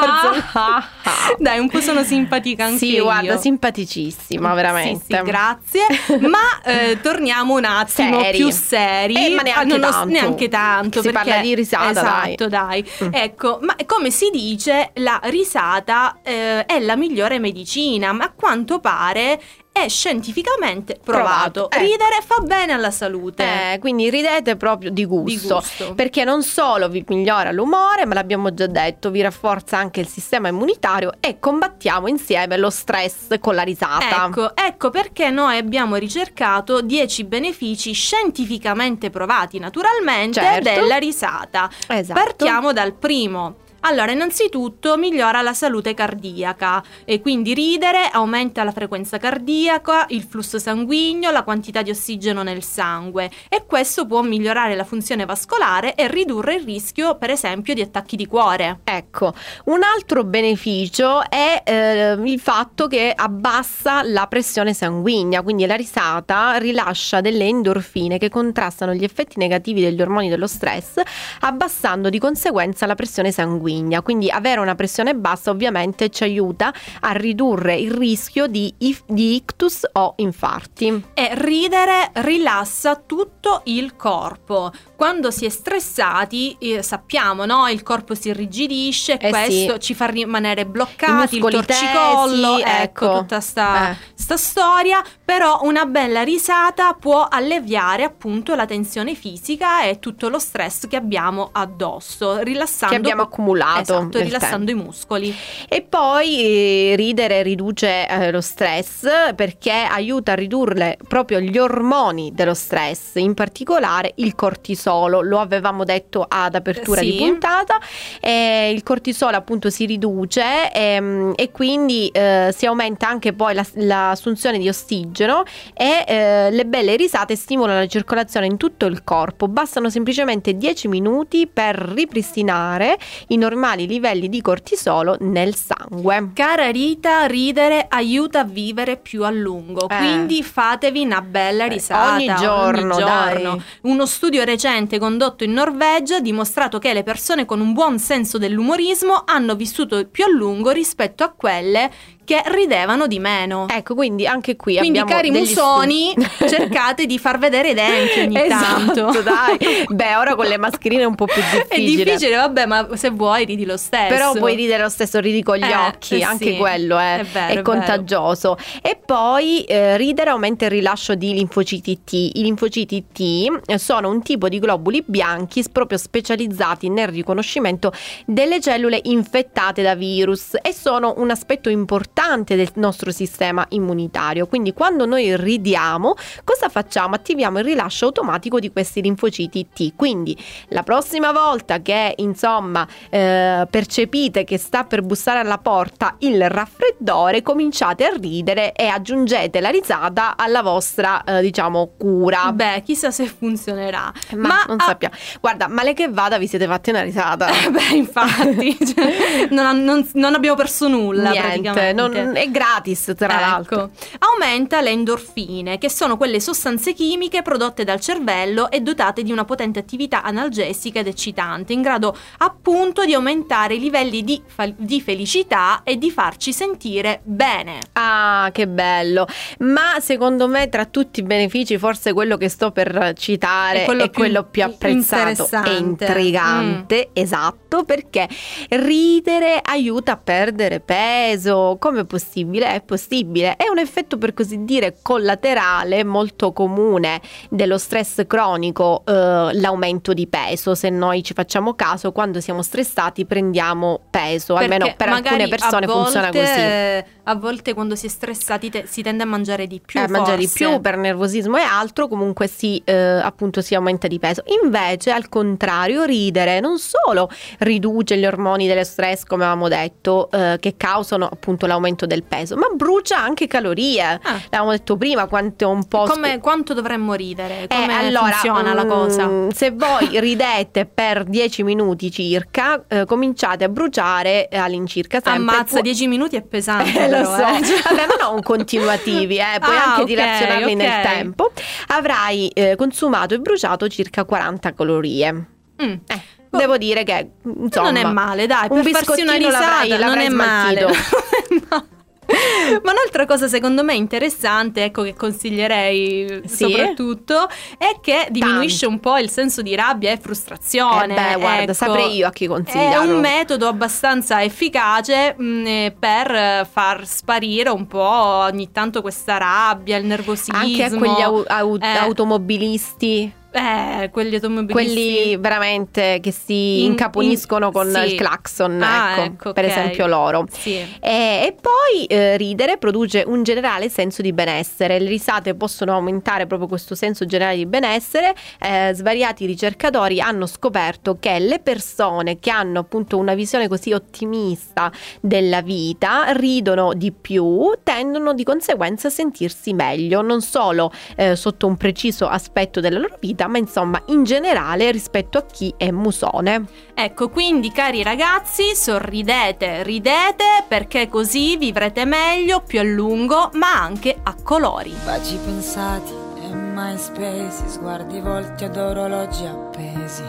ah. 0.53 0.89
Dai, 1.39 1.59
un 1.59 1.69
po' 1.69 1.81
sono 1.81 2.03
simpatica 2.03 2.65
anche 2.65 2.79
Sì, 2.79 2.93
io. 2.93 3.05
guarda, 3.05 3.37
simpaticissima, 3.37 4.55
veramente. 4.55 5.05
Sì, 5.09 5.15
sì, 5.17 5.23
grazie. 5.23 5.81
Ma 6.29 6.61
eh, 6.65 7.01
torniamo 7.01 7.55
un 7.55 7.65
attimo 7.65 8.21
Seri. 8.23 8.37
più 8.39 8.51
seri. 8.51 9.15
Eh, 9.15 9.35
ma 9.35 9.43
neanche 9.43 9.75
Ah, 9.77 9.79
tanto. 9.91 10.05
neanche 10.09 10.49
tanto. 10.49 11.03
Si 11.03 11.11
perché- 11.11 11.31
parla 11.31 11.43
di 11.43 11.55
risata, 11.55 11.93
dai. 12.01 12.35
Esatto, 12.35 12.49
dai. 12.49 12.91
Mm. 13.05 13.09
Ecco, 13.13 13.59
ma 13.63 13.77
come 13.87 14.11
si 14.11 14.31
dice, 14.31 14.91
la 14.95 15.21
risata 15.25 16.19
eh, 16.23 16.65
è 16.67 16.79
la 16.81 16.97
migliore 16.97 17.39
medicina, 17.39 18.13
ma 18.13 18.25
a 18.25 18.33
quanto 18.35 18.79
pare 18.81 19.41
è 19.85 19.89
scientificamente 19.89 20.99
provato. 21.03 21.69
Provato, 21.69 21.71
ecco. 21.71 21.83
Ridere 21.85 22.19
fa 22.25 22.37
bene 22.43 22.73
alla 22.73 22.91
salute. 22.91 23.73
Eh, 23.75 23.79
quindi 23.79 24.11
ridete 24.11 24.57
proprio 24.57 24.91
di 24.91 25.05
gusto, 25.05 25.25
Di 25.31 25.39
gusto. 25.55 25.95
perché 25.95 26.25
non 26.25 26.43
solo 26.43 26.89
vi 26.89 27.05
migliora 27.09 27.51
l'umore, 27.53 28.05
ma 28.07 28.15
l'abbiamo 28.15 28.53
già 28.55 28.67
detto, 28.67 29.11
vi 29.11 29.21
rafforza 29.23 29.77
anche 29.79 30.01
il 30.01 30.09
sistema 30.09 30.49
immunitario 30.49 31.13
e 31.21 31.39
combattiamo 31.39 32.07
insieme 32.09 32.57
lo 32.57 32.71
stress 32.71 33.39
con 33.41 33.55
la 33.55 33.63
risata. 33.63 34.27
Ecco, 34.27 34.57
ecco 34.57 34.91
perché 34.91 35.31
noi 35.31 35.57
abbiamo 35.59 35.97
ricercato 35.97 36.81
10 36.81 37.25
benefici 37.25 37.93
scientificamente 37.93 39.11
provati 39.11 39.59
naturalmente 39.59 40.41
Certo. 40.41 40.71
della 40.71 40.97
risata. 40.97 41.71
Esatto. 41.89 42.21
Partiamo 42.21 42.73
dal 42.73 42.93
primo. 42.95 43.67
Allora, 43.83 44.11
innanzitutto 44.11 44.97
migliora 44.97 45.41
la 45.41 45.55
salute 45.55 45.95
cardiaca 45.95 46.83
e 47.05 47.21
quindi 47.21 47.55
ridere 47.55 48.09
aumenta 48.11 48.65
la 48.65 48.73
frequenza 48.73 49.19
cardiaca, 49.19 50.07
il 50.09 50.25
flusso 50.25 50.59
sanguigno, 50.59 51.31
la 51.31 51.45
quantità 51.45 51.83
di 51.83 51.91
ossigeno 51.91 52.43
nel 52.43 52.65
sangue 52.65 53.31
e 53.49 53.65
questo 53.67 54.05
può 54.05 54.21
migliorare 54.23 54.75
la 54.75 54.83
funzione 54.83 55.25
vascolare 55.25 55.95
e 55.95 56.09
ridurre 56.09 56.57
il 56.57 56.65
rischio, 56.65 57.17
per 57.17 57.31
esempio, 57.31 57.73
di 57.73 57.81
attacchi 57.81 58.17
di 58.17 58.27
cuore. 58.27 58.81
Ecco, 58.83 59.33
un 59.67 59.81
altro 59.85 60.25
beneficio 60.25 61.23
è 61.31 61.63
eh, 61.65 62.13
il 62.21 62.41
fatto 62.41 62.89
che 62.89 63.13
abbassa 63.15 64.03
la 64.03 64.27
pressione 64.27 64.75
sanguigna, 64.75 65.43
quindi 65.43 65.67
la 65.67 65.77
risata 65.77 66.57
rilascia 66.57 67.21
delle 67.21 67.45
endorfine 67.45 68.19
che 68.19 68.29
contrastano 68.29 68.93
gli 68.93 69.05
effetti 69.05 69.39
negativi 69.39 69.81
degli 69.81 70.03
ormoni 70.03 70.29
dello 70.29 70.49
stress, 70.49 71.01
abbassando 71.41 72.11
di 72.11 72.19
conseguenza 72.19 72.85
la 72.85 72.97
pressione 72.97 73.31
sanguigna. 73.31 73.67
Quindi 74.03 74.31
avere 74.31 74.61
una 74.61 74.75
pressione 74.75 75.15
bassa 75.15 75.51
ovviamente 75.51 76.09
ci 76.11 76.23
aiuta 76.25 76.73
a 77.01 77.13
ridurre 77.13 77.77
il 77.77 77.91
rischio 77.93 78.47
di, 78.47 78.73
if- 78.79 79.05
di 79.07 79.35
ictus 79.35 79.87
o 79.93 80.15
infarti. 80.17 81.05
E 81.15 81.31
ridere 81.35 82.11
rilassa 82.15 82.97
tutto 82.97 83.61
il 83.65 83.97
corpo. 83.97 84.73
Quando 84.97 85.31
si 85.31 85.45
è 85.45 85.49
stressati, 85.49 86.57
eh, 86.59 86.83
sappiamo, 86.83 87.45
no? 87.45 87.69
Il 87.69 87.83
corpo 87.83 88.15
si 88.15 88.29
irrigidisce, 88.29 89.17
Eh 89.19 89.29
questo 89.29 89.75
sì. 89.75 89.81
ci 89.81 89.95
fa 89.95 90.07
rimanere 90.07 90.67
bloccati, 90.67 91.37
il 91.37 91.43
torcicollo, 91.43 92.57
tesi, 92.57 92.63
ecco, 92.67 93.05
ecco. 93.05 93.19
tutta 93.21 93.41
sta, 93.41 93.91
Eh. 93.91 93.97
sta 94.15 94.37
storia. 94.37 95.03
Però 95.25 95.61
una 95.63 95.85
bella 95.85 96.23
risata 96.23 96.95
può 96.95 97.27
alleviare 97.31 98.03
appunto 98.03 98.55
la 98.55 98.67
tensione 98.67 99.15
fisica 99.15 99.83
e 99.85 99.99
tutto 99.99 100.29
lo 100.29 100.39
stress 100.39 100.87
che 100.89 100.97
abbiamo 100.97 101.51
addosso, 101.53 102.39
rilassando 102.43 102.95
Che 102.95 103.01
abbiamo 103.01 103.25
po- 103.29 103.35
accumulato 103.63 103.93
Esatto, 103.99 104.19
rilassando 104.21 104.71
i 104.71 104.75
muscoli. 104.75 105.35
E 105.69 105.83
poi 105.83 106.43
eh, 106.43 106.95
ridere 106.97 107.43
riduce 107.43 108.07
eh, 108.09 108.31
lo 108.31 108.41
stress 108.41 109.07
perché 109.35 109.73
aiuta 109.73 110.33
a 110.33 110.35
ridurre 110.35 110.97
proprio 111.07 111.41
gli 111.41 111.59
ormoni 111.59 112.33
dello 112.35 112.55
stress, 112.55 113.15
in 113.17 113.35
particolare 113.35 114.13
il 114.17 114.35
cortisolo, 114.35 115.21
lo 115.23 115.39
avevamo 115.41 115.85
detto 115.85 116.25
ad 116.29 116.55
apertura 116.55 117.01
Sì. 117.01 117.13
di 117.13 117.17
puntata, 117.19 117.79
e 118.21 118.71
il 118.75 118.83
cortisolo 118.83 119.37
appunto 119.37 119.71
si 119.71 119.87
riduce 119.87 120.73
ehm, 120.73 121.33
e 121.37 121.51
quindi 121.51 122.09
eh, 122.09 122.53
si 122.57 122.67
aumenta 122.67 123.09
anche 123.09 123.33
poi 123.33 123.55
la- 123.55 123.67
l'assunzione 123.75 124.59
di 124.59 124.69
ossigeno 124.69 125.43
e 125.75 126.05
eh, 126.07 126.51
le 126.51 126.67
belle 126.67 126.97
risate 126.97 127.37
stimolano 127.37 127.79
la 127.81 127.87
circolazione 127.87 128.47
in 128.47 128.57
tutto 128.57 128.87
il 128.87 129.05
corpo, 129.05 129.49
bastano 129.49 129.91
semplicemente 129.91 130.57
10 130.57 130.89
minuti 130.89 131.47
per 131.47 131.77
ripristinare 131.77 132.97
i 133.29 133.37
normali 133.49 133.87
livelli 133.87 134.29
di 134.29 134.43
cortisolo 134.43 135.17
nel 135.21 135.55
sangue. 135.55 136.31
Cara 136.35 136.71
Rita, 136.71 137.25
ridere 137.25 137.87
aiuta 137.89 138.41
a 138.41 138.45
vivere 138.45 138.99
più 138.99 139.25
a 139.25 139.31
lungo, 139.31 139.89
Eh. 139.89 139.97
quindi 139.97 140.43
fatevi 140.43 141.03
una 141.05 141.23
bella 141.23 141.65
Eh, 141.65 141.69
risata 141.69 142.15
ogni 142.15 142.35
giorno, 142.37 142.99
dai. 142.99 143.63
Uno 143.83 144.05
studio 144.05 144.45
recente 144.45 144.99
condotto 144.99 145.45
in 145.45 145.53
Norvegia 145.53 146.17
ha 146.17 146.21
dimostrato 146.21 146.79
che 146.79 146.93
le 146.93 147.03
persone 147.03 147.47
con 147.47 147.61
un 147.61 147.73
buon 147.73 147.99
senso 147.99 148.37
dell'umorismo 148.37 149.23
hanno 149.25 149.55
vissuto 149.55 150.07
più 150.07 150.25
a 150.25 150.29
lungo 150.29 150.71
rispetto 150.71 151.25
a 151.25 151.31
quelle 151.31 151.91
che 152.29 152.43
ridevano 152.45 153.07
di 153.07 153.19
meno. 153.19 153.65
Ecco, 153.71 153.95
quindi 153.95 154.27
anche 154.27 154.55
qui 154.55 154.77
Quindi, 154.77 154.99
abbiamo 154.99 155.19
cari 155.23 155.31
degli 155.31 155.49
musoni, 155.49 156.11
spunti. 156.15 156.31
cercate 156.55 157.07
di 157.07 157.19
far 157.19 157.39
vedere 157.39 157.71
i 157.71 157.75
denti 157.75 158.21
ogni 158.21 158.37
esatto, 158.45 158.93
tanto. 158.93 159.23
dai. 159.23 159.87
Beh, 159.89 160.17
ora 160.17 160.35
con 160.35 160.45
le 160.45 160.59
mascherine 160.59 161.03
è 161.03 161.07
un 161.07 161.15
po' 161.15 161.25
più 161.25 161.41
È 161.41 161.77
difficile. 161.77 162.05
difficile, 162.05 162.37
vabbè, 162.37 162.67
ma 162.67 162.87
se 162.97 163.09
vuoi 163.09 163.47
ridi 163.47 163.65
lo 163.65 163.79
stesso. 163.79 164.09
Però 164.09 164.35
puoi 164.35 164.57
ridere 164.57 164.83
lo 164.83 164.91
stesso, 164.91 165.21
ridi 165.21 165.43
con 165.43 165.57
gli 165.57 165.63
Eh, 165.63 165.75
occhi, 165.75 166.19
eh 166.19 166.23
anche 166.23 166.51
sì, 166.53 166.57
quello 166.59 166.99
è, 166.99 167.21
è 167.21 167.25
vero, 167.25 167.55
è 167.55 167.57
è 167.57 167.63
contagioso. 167.63 168.59
E 168.83 169.01
poi 169.03 169.63
eh, 169.63 169.97
ridere 169.97 170.29
aumenta 170.29 170.67
il 170.67 170.71
rilascio 170.73 171.15
di 171.15 171.33
linfociti 171.33 172.01
T. 172.05 172.13
I 172.13 172.43
linfociti 172.43 173.07
T 173.11 173.61
eh, 173.65 173.79
sono 173.79 174.11
un 174.11 174.21
tipo 174.21 174.51
di 174.51 174.59
globuli 174.59 175.03
bianchi 175.07 175.65
proprio 175.73 175.97
specializzati 175.97 176.91
nel 176.91 177.09
riconoscimento 177.09 177.91
delle 178.27 178.61
cellule 178.61 179.01
infettate 179.05 179.81
da 179.81 179.95
virus 179.95 180.57
e 180.61 180.75
sono 180.75 181.15
un 181.17 181.31
aspetto 181.31 181.71
importante 181.71 182.17
del 182.29 182.69
nostro 182.75 183.13
sistema 183.13 183.65
immunitario. 183.71 184.49
Quindi 184.49 184.73
quando 184.73 185.07
noi 185.07 185.37
ridiamo, 185.37 186.15
cosa 186.43 186.69
facciamo? 186.69 187.15
Attiviamo 187.15 187.61
il 187.61 187.65
rilascio 187.65 188.07
automatico 188.07 188.59
di 188.59 188.73
questi 188.73 189.01
linfociti 189.01 189.69
T. 189.73 189.93
Quindi 189.95 190.37
la 190.71 190.83
prossima 190.83 191.31
volta 191.31 191.81
che 191.81 192.15
insomma 192.17 192.85
eh, 193.09 193.67
percepite 193.71 194.43
che 194.43 194.59
sta 194.59 194.83
per 194.83 195.03
bussare 195.03 195.39
alla 195.39 195.59
porta 195.59 196.17
il 196.19 196.49
raffreddore, 196.51 197.43
cominciate 197.43 198.05
a 198.05 198.13
ridere 198.13 198.73
e 198.73 198.89
aggiungete 198.89 199.61
la 199.61 199.69
risata 199.71 200.37
alla 200.37 200.63
vostra 200.63 201.23
eh, 201.23 201.41
diciamo 201.41 201.93
cura. 201.97 202.51
Beh, 202.53 202.83
chissà 202.85 203.13
se 203.13 203.27
funzionerà. 203.27 204.13
ma, 204.35 204.65
non 204.67 204.79
ah, 204.81 204.85
sappiamo. 204.87 205.15
Guarda, 205.41 205.69
male 205.69 205.95
che 205.95 206.09
vada, 206.09 206.37
vi 206.37 206.49
siete 206.49 206.67
fatti 206.67 206.91
una 206.91 207.03
risata. 207.03 207.47
eh, 207.49 207.71
Beh, 207.71 207.95
infatti, 207.97 208.77
cioè, 208.85 209.47
non, 209.51 209.85
non- 209.85 210.09
non 210.15 210.35
abbiamo 210.35 210.57
perso 210.57 210.89
nulla 210.89 211.31
Niente, 211.31 211.47
praticamente. 211.49 211.93
non- 211.93 212.07
è 212.13 212.51
gratis 212.51 213.13
tra 213.17 213.33
Ecco. 213.33 213.41
l'altro. 213.41 213.91
Aumenta 214.19 214.81
le 214.81 214.91
endorfine, 214.91 215.79
che 215.79 215.91
sono 215.91 216.17
quelle 216.17 216.41
sostanze 216.41 216.93
chimiche 216.93 217.43
prodotte 217.43 217.85
dal 217.85 218.01
cervello 218.01 218.71
e 218.71 218.81
dotate 218.81 219.23
di 219.23 219.33
una 219.33 219.45
potente 219.45 219.79
attività 219.79 220.23
analgesica 220.23 221.01
ed 221.01 221.07
eccitante, 221.07 221.73
in 221.73 221.83
grado 221.83 222.17
appunto 222.39 223.05
di 223.05 223.15
aumentare 223.15 223.75
i 223.75 223.81
livelli 223.81 224.23
di, 224.23 224.41
fa- 224.47 224.71
di 224.77 225.01
felicità 225.01 225.83
e 225.85 225.97
di 225.97 226.11
farci 226.11 226.53
sentire 226.53 227.21
bene. 227.23 227.79
Ah, 227.93 228.51
che 228.53 228.69
bello! 228.69 229.27
Ma 229.61 229.97
secondo 230.01 230.47
me, 230.49 230.69
tra 230.69 230.85
tutti 230.85 231.21
i 231.21 231.23
benefici, 231.23 231.79
forse 231.79 232.13
quello 232.13 232.37
che 232.37 232.49
sto 232.49 232.71
per 232.71 233.13
citare 233.17 233.79
È 233.79 233.83
è 233.83 233.85
quello 233.85 234.11
quello, 234.11 234.43
più 234.45 234.63
più 234.63 234.63
apprezzato 234.65 235.27
e 235.27 235.31
interessante. 235.31 235.71
Mm. 235.71 235.77
intrigante. 235.77 237.11
Esatto, 237.13 237.85
perché 237.85 238.29
ridere 238.71 239.61
aiuta 239.63 240.13
a 240.13 240.17
perdere 240.17 240.81
peso. 240.81 241.77
Come 241.79 241.98
è 242.01 242.05
possibile? 242.05 242.75
È 242.75 242.81
possibile. 242.83 243.57
È 243.57 243.69
un 243.69 243.79
effetto, 243.79 244.19
per 244.19 244.35
così 244.35 244.65
dire, 244.65 244.97
collaterale 245.03 246.05
molto 246.05 246.53
comune 246.53 247.21
dello 247.51 247.79
stress 247.79 248.27
cronico, 248.27 249.03
eh, 249.07 249.13
l'aumento 249.13 250.13
di 250.13 250.27
peso. 250.27 250.75
Se 250.75 250.91
noi 250.91 251.23
ci 251.23 251.35
facciamo 251.35 251.75
caso, 251.75 252.13
quando 252.13 252.41
siamo 252.41 252.63
stressati 252.63 253.27
prendiamo 253.27 254.01
peso, 254.11 254.55
almeno 254.55 254.85
Perché 254.87 254.97
per 254.97 255.09
magari 255.09 255.43
alcune 255.43 255.49
persone 255.49 255.87
funziona 255.87 256.31
così. 256.31 257.17
A 257.29 257.35
volte 257.35 257.75
quando 257.75 257.95
si 257.95 258.07
è 258.07 258.09
stressati 258.09 258.71
te- 258.71 258.85
si 258.87 259.03
tende 259.03 259.23
a 259.23 259.27
mangiare 259.27 259.67
di 259.67 259.83
più. 259.85 260.01
eh, 260.01 260.09
mangiare 260.09 260.39
di 260.39 260.49
più 260.49 260.81
per 260.81 260.97
nervosismo 260.97 261.59
e 261.59 261.61
altro, 261.61 262.09
comunque 262.09 262.47
si, 262.47 262.81
eh, 262.87 262.95
appunto 262.95 263.61
si 263.61 263.75
aumenta 263.75 264.09
di 264.09 264.19
peso. 264.19 264.43
Invece, 264.63 265.11
al 265.11 265.29
contrario, 265.29 266.05
ridere 266.05 266.59
non 266.61 266.79
solo 266.79 267.29
riduce 267.59 268.17
gli 268.17 268.25
ormoni 268.25 268.67
dello 268.67 268.83
stress, 268.83 269.25
come 269.25 269.45
avevamo 269.45 269.69
detto, 269.69 270.31
eh, 270.31 270.57
che 270.59 270.77
causano 270.79 271.27
appunto 271.27 271.67
l'aumento 271.67 272.07
del 272.07 272.23
peso, 272.23 272.57
ma 272.57 272.69
brucia 272.75 273.19
anche 273.19 273.47
calorie. 273.47 274.03
Ah. 274.23 274.41
L'avevamo 274.49 274.71
detto 274.71 274.97
prima, 274.97 275.27
quanto 275.27 275.65
è 275.65 275.67
un 275.67 275.87
po'... 275.87 276.05
Come, 276.05 276.39
quanto 276.39 276.73
dovremmo 276.73 277.13
ridere? 277.13 277.65
Eh, 277.65 277.67
Come 277.69 277.95
allora, 277.95 278.31
funziona 278.31 278.73
la 278.73 278.87
mm, 278.87 278.89
cosa? 278.89 279.31
Se 279.53 279.71
voi 279.73 280.09
ridete 280.19 280.87
per 280.87 281.25
10 281.25 281.63
minuti 281.63 282.11
circa, 282.11 282.83
eh, 282.89 283.05
cominciate 283.05 283.65
a 283.65 283.69
bruciare 283.69 284.49
eh, 284.49 284.57
all'incirca 284.57 285.21
sempre. 285.23 285.43
Ammazza, 285.43 285.75
Può- 285.75 285.83
10 285.83 286.07
minuti 286.07 286.37
è 286.37 286.41
pesante. 286.41 287.17
Lo 287.21 287.25
so, 287.25 287.37
eh. 287.37 287.81
vabbè, 287.85 288.07
ma 288.07 288.29
non 288.31 288.43
continuativi, 288.43 289.39
eh, 289.39 289.59
puoi 289.61 289.77
Ah, 289.77 289.85
anche 289.91 290.01
ok, 290.03 290.07
dilazionarli 290.07 290.75
nel 290.75 290.91
ok. 290.91 291.03
tempo. 291.03 291.53
Avrai 291.89 292.49
eh, 292.49 292.77
consumato 292.77 293.35
e 293.35 293.39
bruciato 293.39 293.89
circa 293.89 294.25
40 294.25 294.73
calorie. 294.75 295.33
Mm. 295.33 295.93
Eh, 296.07 296.23
devo 296.51 296.77
dire 296.79 297.05
che 297.05 297.31
insomma, 297.43 297.91
non 297.91 297.97
è 297.97 298.05
male, 298.13 298.47
dai, 298.47 298.67
un 298.71 298.83
per 298.83 298.93
farsi 299.05 299.23
una 299.23 299.35
risata 299.35 299.61
l'avrai- 299.85 299.89
non 299.91 299.99
l'avrai 300.01 300.25
è 300.25 300.29
male. 300.29 300.81
smaltito. 300.81 301.97
Ma 302.85 302.93
un'altra 302.93 303.25
cosa 303.25 303.49
secondo 303.49 303.83
me 303.83 303.95
interessante, 303.95 304.85
ecco 304.85 305.03
che 305.03 305.15
consiglierei 305.15 306.43
Sì? 306.47 306.57
soprattutto, 306.69 307.49
è 307.79 307.99
che 308.03 308.29
diminuisce 308.31 308.85
un 308.87 309.01
po' 309.01 309.17
il 309.17 309.31
senso 309.31 309.63
di 309.63 309.75
rabbia 309.75 310.13
e 310.13 310.19
frustrazione. 310.19 311.15
Eh 311.15 311.35
beh, 311.35 311.41
guarda, 311.41 311.63
ecco. 311.63 311.73
saprei 311.73 312.17
io 312.17 312.27
a 312.27 312.31
chi 312.31 312.45
È 312.45 312.49
consigliarlo. 312.49 313.15
un 313.15 313.21
metodo 313.21 313.67
abbastanza 313.67 314.43
efficace 314.43 315.35
mh, 315.39 315.67
eh, 315.67 315.97
per 315.99 316.67
far 316.71 317.07
sparire 317.07 317.71
un 317.71 317.87
po' 317.87 317.99
ogni 318.03 318.71
tanto 318.73 319.01
questa 319.01 319.39
rabbia, 319.39 319.97
il 319.97 320.05
nervosismo. 320.05 320.59
Anche 320.59 320.85
a 320.85 320.91
quegli 320.91 321.21
au- 321.23 321.45
au- 321.47 321.79
Eh. 321.81 321.97
automobilisti, 321.97 323.33
Eh, 323.51 324.11
quelli 324.13 324.35
automobilisti. 324.35 324.73
quelli 324.73 325.37
veramente 325.39 326.19
che 326.21 326.31
si 326.33 326.81
In- 326.85 326.91
incaponiscono 326.91 327.67
in- 327.69 327.73
con 327.73 327.91
sì. 327.91 327.99
il 328.13 328.15
clacson, 328.15 328.81
Ah, 328.83 329.13
ecco, 329.13 329.23
ecco, 329.23 329.53
per 329.55 329.65
ok. 329.65 329.71
esempio 329.71 330.07
loro. 330.07 330.47
Sì. 330.51 330.75
E, 330.75 330.87
e 331.01 331.57
poi 331.59 332.05
eh, 332.07 332.37
ridere 332.37 332.77
produce 332.77 333.25
un 333.27 333.43
generale 333.43 333.89
senso 333.89 334.21
di 334.21 334.35
benessere. 334.35 334.99
Le 334.99 335.09
risate 335.09 335.55
possono 335.55 335.95
aumentare 335.95 336.47
proprio 336.47 336.69
questo 336.69 336.95
senso 336.95 337.25
generale 337.25 337.57
di 337.57 337.65
benessere. 337.67 338.35
Eh, 338.61 338.91
svariati 338.93 339.47
ricercatori 339.47 340.21
hanno 340.21 340.47
scoperto 340.47 341.17
che 341.19 341.39
le 341.39 341.59
persone 341.59 342.39
che 342.39 342.51
hanno 342.51 342.81
appunto 342.81 343.17
una 343.17 343.35
visione 343.35 343.67
così 343.67 343.93
ottimista 343.95 344.93
della 345.21 345.63
vita 345.63 346.33
ridono 346.33 346.93
di 346.93 347.13
più, 347.13 347.73
tendono 347.83 348.35
di 348.35 348.45
conseguenza 348.45 349.09
a 349.09 349.11
sentirsi 349.11 349.73
meglio, 349.73 350.21
non 350.21 350.43
solo 350.43 350.93
eh, 351.17 351.35
sotto 351.35 351.67
un 351.67 351.77
preciso 351.79 352.29
aspetto 352.29 352.81
della 352.81 352.99
loro 352.99 353.17
vita, 353.19 353.38
ma 353.47 353.59
insomma 353.59 354.03
in 354.07 354.25
generale 354.25 354.91
rispetto 354.91 355.39
a 355.39 355.45
chi 355.45 355.73
è 355.77 355.91
musone. 355.91 356.65
Ecco, 356.95 357.29
quindi 357.29 357.71
cari 357.71 358.03
ragazzi, 358.03 358.75
sorridete, 358.75 359.83
ridete 359.83 360.65
perché 360.67 361.09
così 361.09 361.57
vivrete 361.57 362.05
meglio, 362.05 362.63
più 362.67 362.81
a 362.81 362.85
lungo, 362.85 363.51
ma 363.53 363.81
anche 363.81 364.19
a 364.23 364.35
colori. 364.43 364.95
Baci 365.05 365.37
pensati 365.37 366.13
e 366.43 366.55
mai 366.55 366.99
spesi, 366.99 367.69
sguardi 367.69 368.21
volti 368.21 368.65
ad 368.65 368.77
orologi 368.77 369.45
appesi. 369.45 370.25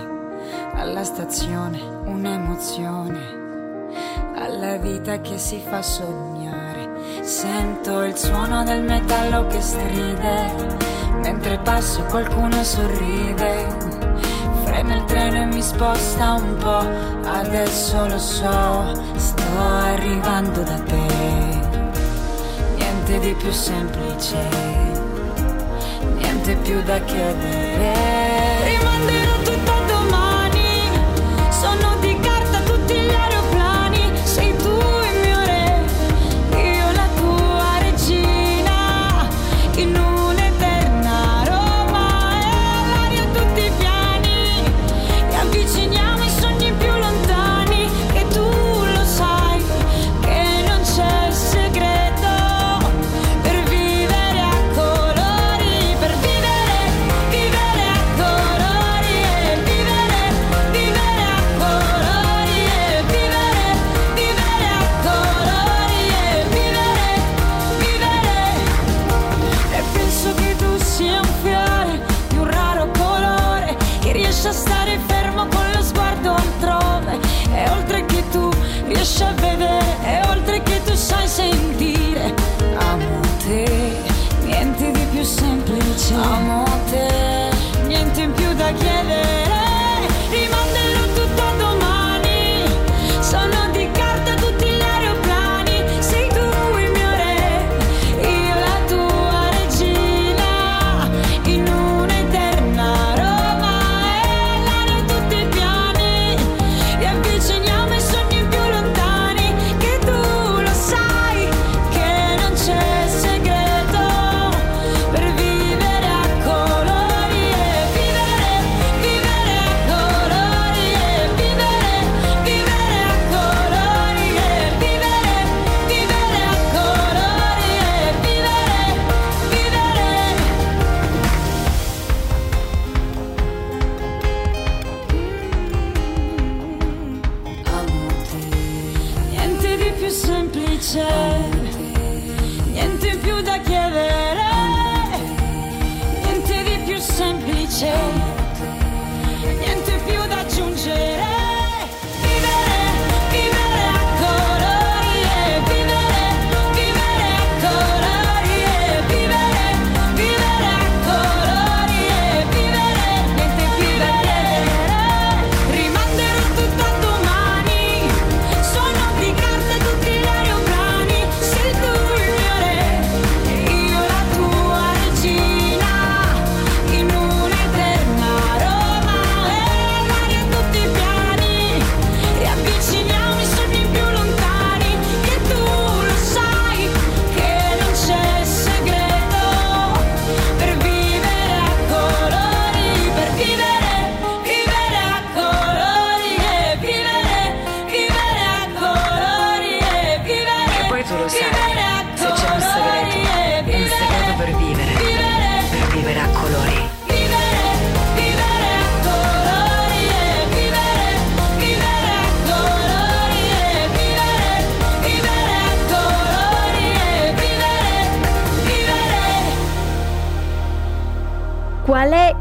Alla 0.73 1.03
stazione 1.03 1.81
un'emozione, 2.05 3.37
alla 4.35 4.77
vita 4.77 5.19
che 5.21 5.37
si 5.37 5.61
fa 5.67 5.81
sognare. 5.81 6.87
Sento 7.21 8.01
il 8.03 8.15
suono 8.17 8.63
del 8.63 8.81
metallo 8.83 9.47
che 9.47 9.61
stride, 9.61 10.77
mentre 11.21 11.57
passo 11.59 12.03
qualcuno 12.03 12.63
sorride. 12.63 13.67
Frena 14.63 14.95
il 14.95 15.05
treno 15.05 15.41
e 15.41 15.45
mi 15.45 15.61
sposta 15.61 16.33
un 16.33 16.55
po', 16.57 17.27
adesso 17.27 18.07
lo 18.07 18.19
so, 18.19 19.01
sto 19.15 19.43
arrivando 19.57 20.61
da 20.61 20.79
te. 20.79 21.07
Niente 22.75 23.19
di 23.19 23.33
più 23.33 23.51
semplice, 23.51 24.47
niente 26.17 26.55
più 26.55 26.81
da 26.83 26.99
chiedere. 26.99 28.18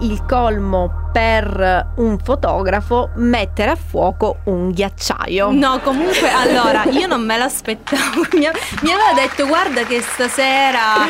Il 0.09 0.25
colmo 0.25 1.11
per 1.13 1.93
un 1.97 2.19
fotografo 2.19 3.11
mettere 3.17 3.71
a 3.73 3.77
fuoco 3.77 4.39
un 4.45 4.71
ghiacciaio? 4.71 5.51
No, 5.51 5.81
comunque, 5.81 6.31
allora, 6.31 6.85
io 6.85 7.07
non 7.07 7.23
me 7.23 7.37
l'aspettavo. 7.37 8.23
Mi, 8.33 8.47
aveva 8.47 9.13
detto, 9.15 9.47
guarda 9.47 9.83
che 9.85 10.01
stasera 10.01 11.07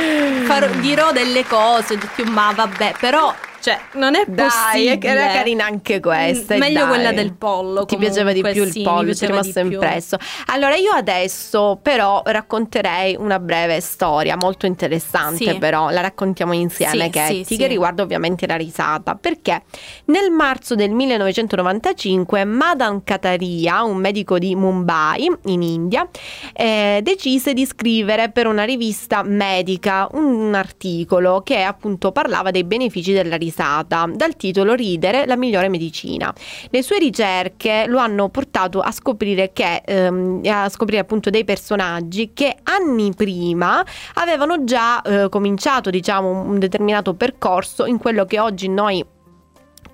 farò- 0.46 0.66
dirò 0.80 1.12
delle 1.12 1.44
cose. 1.46 1.94
Ho 1.94 1.96
detto, 1.96 2.24
ma 2.30 2.52
vabbè, 2.54 2.94
però, 2.98 3.32
cioè, 3.68 3.78
non 3.94 4.14
è 4.14 4.24
Dai, 4.26 4.46
possibile. 4.48 4.98
era 5.12 5.26
carina 5.33 5.64
anche 5.66 6.00
questa. 6.00 6.54
Mm, 6.57 6.59
Meglio 6.59 6.78
dai. 6.81 6.88
quella 6.88 7.12
del 7.12 7.33
pollo. 7.35 7.85
Ti 7.85 7.96
piaceva 7.96 8.33
di 8.33 8.40
più 8.42 8.62
il 8.62 8.70
sì, 8.70 8.78
mi 8.78 8.85
pollo, 8.85 9.14
ti 9.14 9.24
è 9.24 9.26
rimasto 9.28 9.59
impresso. 9.61 10.16
Allora, 10.46 10.74
io 10.76 10.90
adesso 10.92 11.78
però 11.83 12.22
racconterei 12.24 13.16
una 13.18 13.38
breve 13.38 13.81
storia 13.81 14.37
molto 14.37 14.66
interessante, 14.66 15.44
Sì. 15.52 15.59
però 15.59 15.90
la 15.90 16.00
raccontiamo 16.00 16.52
insieme, 16.52 17.04
Sì, 17.04 17.11
Ketty, 17.11 17.44
sì, 17.44 17.57
che 17.57 17.66
riguarda 17.66 18.02
ovviamente 18.02 18.46
la 18.46 18.57
risata. 18.57 19.14
Perché 19.14 19.62
nel 20.07 20.31
marzo 20.31 20.74
del 20.74 20.90
1995 20.90 22.44
Madan 22.44 23.04
Kataria, 23.04 23.83
un 23.83 23.96
medico 23.98 24.38
di 24.38 24.54
Mumbai, 24.54 25.31
in 25.46 25.62
India, 25.62 26.09
eh, 26.54 27.00
decise 27.02 27.52
di 27.52 27.66
scrivere 27.66 28.31
per 28.31 28.46
una 28.46 28.64
rivista 28.64 29.22
medica 29.22 30.09
un 30.12 30.54
articolo 30.54 31.42
che 31.44 31.62
appunto 31.62 32.12
parlava 32.12 32.50
dei 32.50 32.64
benefici 32.64 33.12
della 33.12 33.37
risata, 33.37 33.57
dal 33.62 34.36
titolo 34.36 34.74
Ridere, 34.74 35.26
la 35.26 35.36
migliore 35.36 35.68
medicina. 35.68 36.32
Le 36.70 36.82
sue 36.82 36.98
ricerche 36.98 37.86
lo 37.86 37.98
hanno 37.98 38.28
portato 38.28 38.80
a 38.80 38.90
scoprire 38.92 39.52
che 39.52 39.82
ehm, 39.84 40.42
a 40.44 40.68
scoprire 40.68 41.00
appunto 41.00 41.30
dei 41.30 41.44
personaggi 41.44 42.32
che 42.32 42.56
anni 42.62 43.12
prima 43.14 43.84
avevano 44.14 44.64
già 44.64 45.02
eh, 45.02 45.28
cominciato 45.28 45.90
diciamo 45.90 46.30
un 46.42 46.58
determinato 46.58 47.14
percorso 47.14 47.86
in 47.86 47.98
quello 47.98 48.24
che 48.24 48.38
oggi 48.38 48.68
noi 48.68 49.04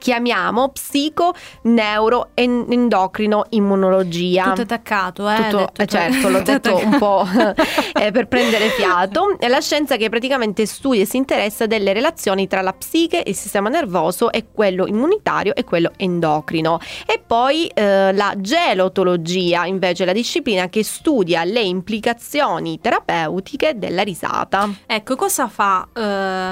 chiamiamo 0.05 0.69
psico 0.69 1.33
neuro 1.63 2.29
en- 2.35 2.67
endocrino 2.69 3.47
immunologia 3.49 4.45
Tutto 4.51 4.61
attaccato, 4.61 5.27
eh. 5.31 5.37
tutto, 5.37 5.57
detto 5.57 5.81
eh, 5.83 5.87
certo, 5.87 6.29
l'ho 6.29 6.43
detto 6.43 6.77
un 6.77 6.99
po' 6.99 7.27
eh, 7.99 8.11
per 8.11 8.29
prendere 8.29 8.69
fiato. 8.69 9.39
È 9.39 9.49
la 9.49 9.61
scienza 9.63 9.97
che 9.97 10.11
praticamente 10.11 10.67
studia 10.67 11.01
e 11.01 11.07
si 11.07 11.17
interessa 11.17 11.65
delle 11.65 11.95
relazioni 11.95 12.47
tra 12.47 12.61
la 12.61 12.75
psiche, 12.75 13.23
il 13.25 13.35
sistema 13.35 13.71
nervoso 13.71 14.31
e 14.31 14.45
quello 14.53 14.87
immunitario 14.87 15.55
e 15.55 15.65
quello 15.65 15.93
endocrino. 15.97 16.81
E 17.07 17.23
poi 17.27 17.67
eh, 17.69 18.13
la 18.13 18.35
gelotologia, 18.37 19.65
invece, 19.65 20.05
la 20.05 20.13
disciplina 20.13 20.69
che 20.69 20.85
studia 20.85 21.45
le 21.45 21.61
implicazioni 21.63 22.79
terapeutiche 22.79 23.79
della 23.79 24.03
risata. 24.03 24.69
Ecco, 24.85 25.17
cosa 25.17 25.49
fa 25.49 25.89
eh, 25.95 26.01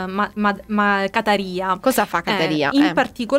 ma, 0.06 0.30
ma- 0.36 0.56
ma- 0.68 1.04
Cataria? 1.10 1.76
Cosa 1.82 2.06
fa 2.06 2.20
Eh, 2.20 2.22
Cateria? 2.22 2.70
in 2.72 2.84
Eh. 2.84 2.92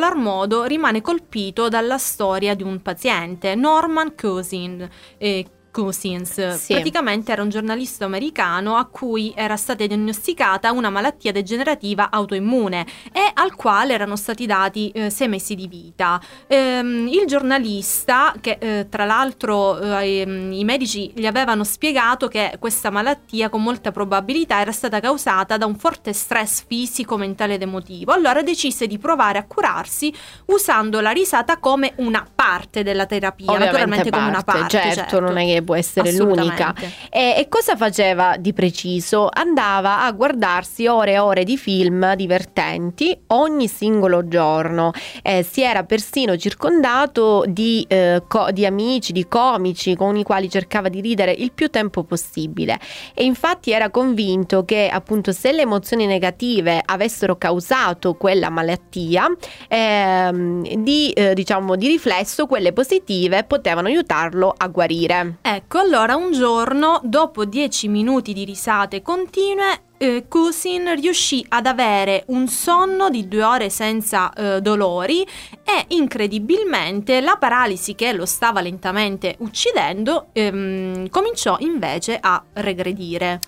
Particolar 0.03 0.15
modo 0.15 0.63
rimane 0.65 1.01
colpito 1.01 1.69
dalla 1.69 1.97
storia 1.97 2.55
di 2.55 2.63
un 2.63 2.81
paziente, 2.81 3.55
Norman 3.55 4.15
Cousin. 4.15 4.87
eh, 5.17 5.45
Cousins. 5.73 6.55
Sì. 6.55 6.73
Praticamente 6.73 7.31
era 7.31 7.41
un 7.41 7.49
giornalista 7.49 8.05
americano 8.05 8.75
a 8.75 8.85
cui 8.85 9.33
era 9.35 9.57
stata 9.57 9.85
diagnosticata 9.85 10.71
una 10.71 10.91
malattia 10.91 11.31
degenerativa 11.31 12.11
autoimmune 12.11 12.85
e 13.11 13.31
al 13.33 13.55
quale 13.55 13.93
erano 13.93 14.15
stati 14.15 14.45
dati 14.45 14.91
eh, 14.91 15.09
sei 15.09 15.27
mesi 15.27 15.55
di 15.55 15.67
vita. 15.67 16.21
Ehm, 16.45 17.07
il 17.07 17.25
giornalista, 17.25 18.35
che 18.39 18.57
eh, 18.59 18.87
tra 18.87 19.05
l'altro 19.05 19.79
eh, 19.79 20.19
ehm, 20.19 20.51
i 20.51 20.63
medici 20.63 21.11
gli 21.15 21.25
avevano 21.25 21.63
spiegato 21.63 22.27
che 22.27 22.57
questa 22.59 22.91
malattia 22.91 23.49
con 23.49 23.63
molta 23.63 23.91
probabilità 23.91 24.61
era 24.61 24.71
stata 24.71 24.99
causata 24.99 25.57
da 25.57 25.65
un 25.65 25.75
forte 25.75 26.13
stress 26.13 26.63
fisico, 26.67 27.17
mentale 27.17 27.55
ed 27.55 27.63
emotivo, 27.63 28.11
allora 28.11 28.43
decise 28.43 28.85
di 28.85 28.99
provare 28.99 29.39
a 29.39 29.45
curarsi 29.45 30.13
usando 30.45 31.01
la 31.01 31.11
risata 31.11 31.57
come 31.57 31.93
una 31.95 32.27
parte 32.33 32.83
della 32.83 33.07
terapia, 33.07 33.51
Ovviamente 33.51 33.71
naturalmente 33.71 34.09
come 34.11 34.27
una 34.27 34.43
parte. 34.43 34.93
certo, 34.93 35.19
non 35.19 35.37
è 35.37 35.45
che 35.45 35.62
può 35.63 35.75
essere 35.75 36.11
l'unica. 36.11 36.73
E, 37.09 37.35
e 37.37 37.47
cosa 37.49 37.75
faceva 37.75 38.35
di 38.37 38.53
preciso? 38.53 39.29
Andava 39.31 40.03
a 40.03 40.11
guardarsi 40.11 40.87
ore 40.87 41.13
e 41.13 41.19
ore 41.19 41.43
di 41.43 41.57
film 41.57 42.15
divertenti 42.15 43.17
ogni 43.27 43.67
singolo 43.67 44.27
giorno. 44.27 44.91
Eh, 45.21 45.43
si 45.43 45.61
era 45.61 45.83
persino 45.83 46.37
circondato 46.37 47.43
di, 47.47 47.85
eh, 47.87 48.23
co- 48.27 48.51
di 48.51 48.65
amici, 48.65 49.11
di 49.11 49.27
comici 49.27 49.95
con 49.95 50.15
i 50.17 50.23
quali 50.23 50.49
cercava 50.49 50.89
di 50.89 51.01
ridere 51.01 51.31
il 51.31 51.51
più 51.51 51.69
tempo 51.69 52.03
possibile. 52.03 52.79
E 53.13 53.23
infatti 53.23 53.71
era 53.71 53.89
convinto 53.89 54.65
che 54.65 54.89
appunto 54.91 55.31
se 55.31 55.51
le 55.51 55.61
emozioni 55.61 56.05
negative 56.05 56.81
avessero 56.83 57.37
causato 57.37 58.15
quella 58.15 58.49
malattia, 58.49 59.27
ehm, 59.67 60.75
di, 60.83 61.11
eh, 61.11 61.33
diciamo, 61.33 61.75
di 61.75 61.87
riflesso 61.87 62.45
quelle 62.45 62.73
positive 62.73 63.43
potevano 63.43 63.87
aiutarlo 63.87 64.53
a 64.55 64.67
guarire. 64.67 65.37
Ecco, 65.55 65.77
allora 65.77 66.15
un 66.15 66.31
giorno, 66.31 66.99
dopo 67.03 67.45
10 67.45 67.87
minuti 67.87 68.33
di 68.33 68.43
risate 68.43 69.03
continue, 69.03 69.83
eh, 69.97 70.25
Cousin 70.27 70.95
riuscì 70.99 71.45
ad 71.49 71.67
avere 71.67 72.23
un 72.29 72.47
sonno 72.47 73.11
di 73.11 73.27
due 73.27 73.43
ore 73.43 73.69
senza 73.69 74.33
eh, 74.33 74.61
dolori 74.61 75.21
e 75.21 75.85
incredibilmente 75.89 77.21
la 77.21 77.37
paralisi 77.37 77.93
che 77.93 78.13
lo 78.13 78.25
stava 78.25 78.61
lentamente 78.61 79.35
uccidendo 79.41 80.29
ehm, 80.33 81.09
cominciò 81.09 81.57
invece 81.59 82.17
a 82.19 82.43
regredire. 82.53 83.39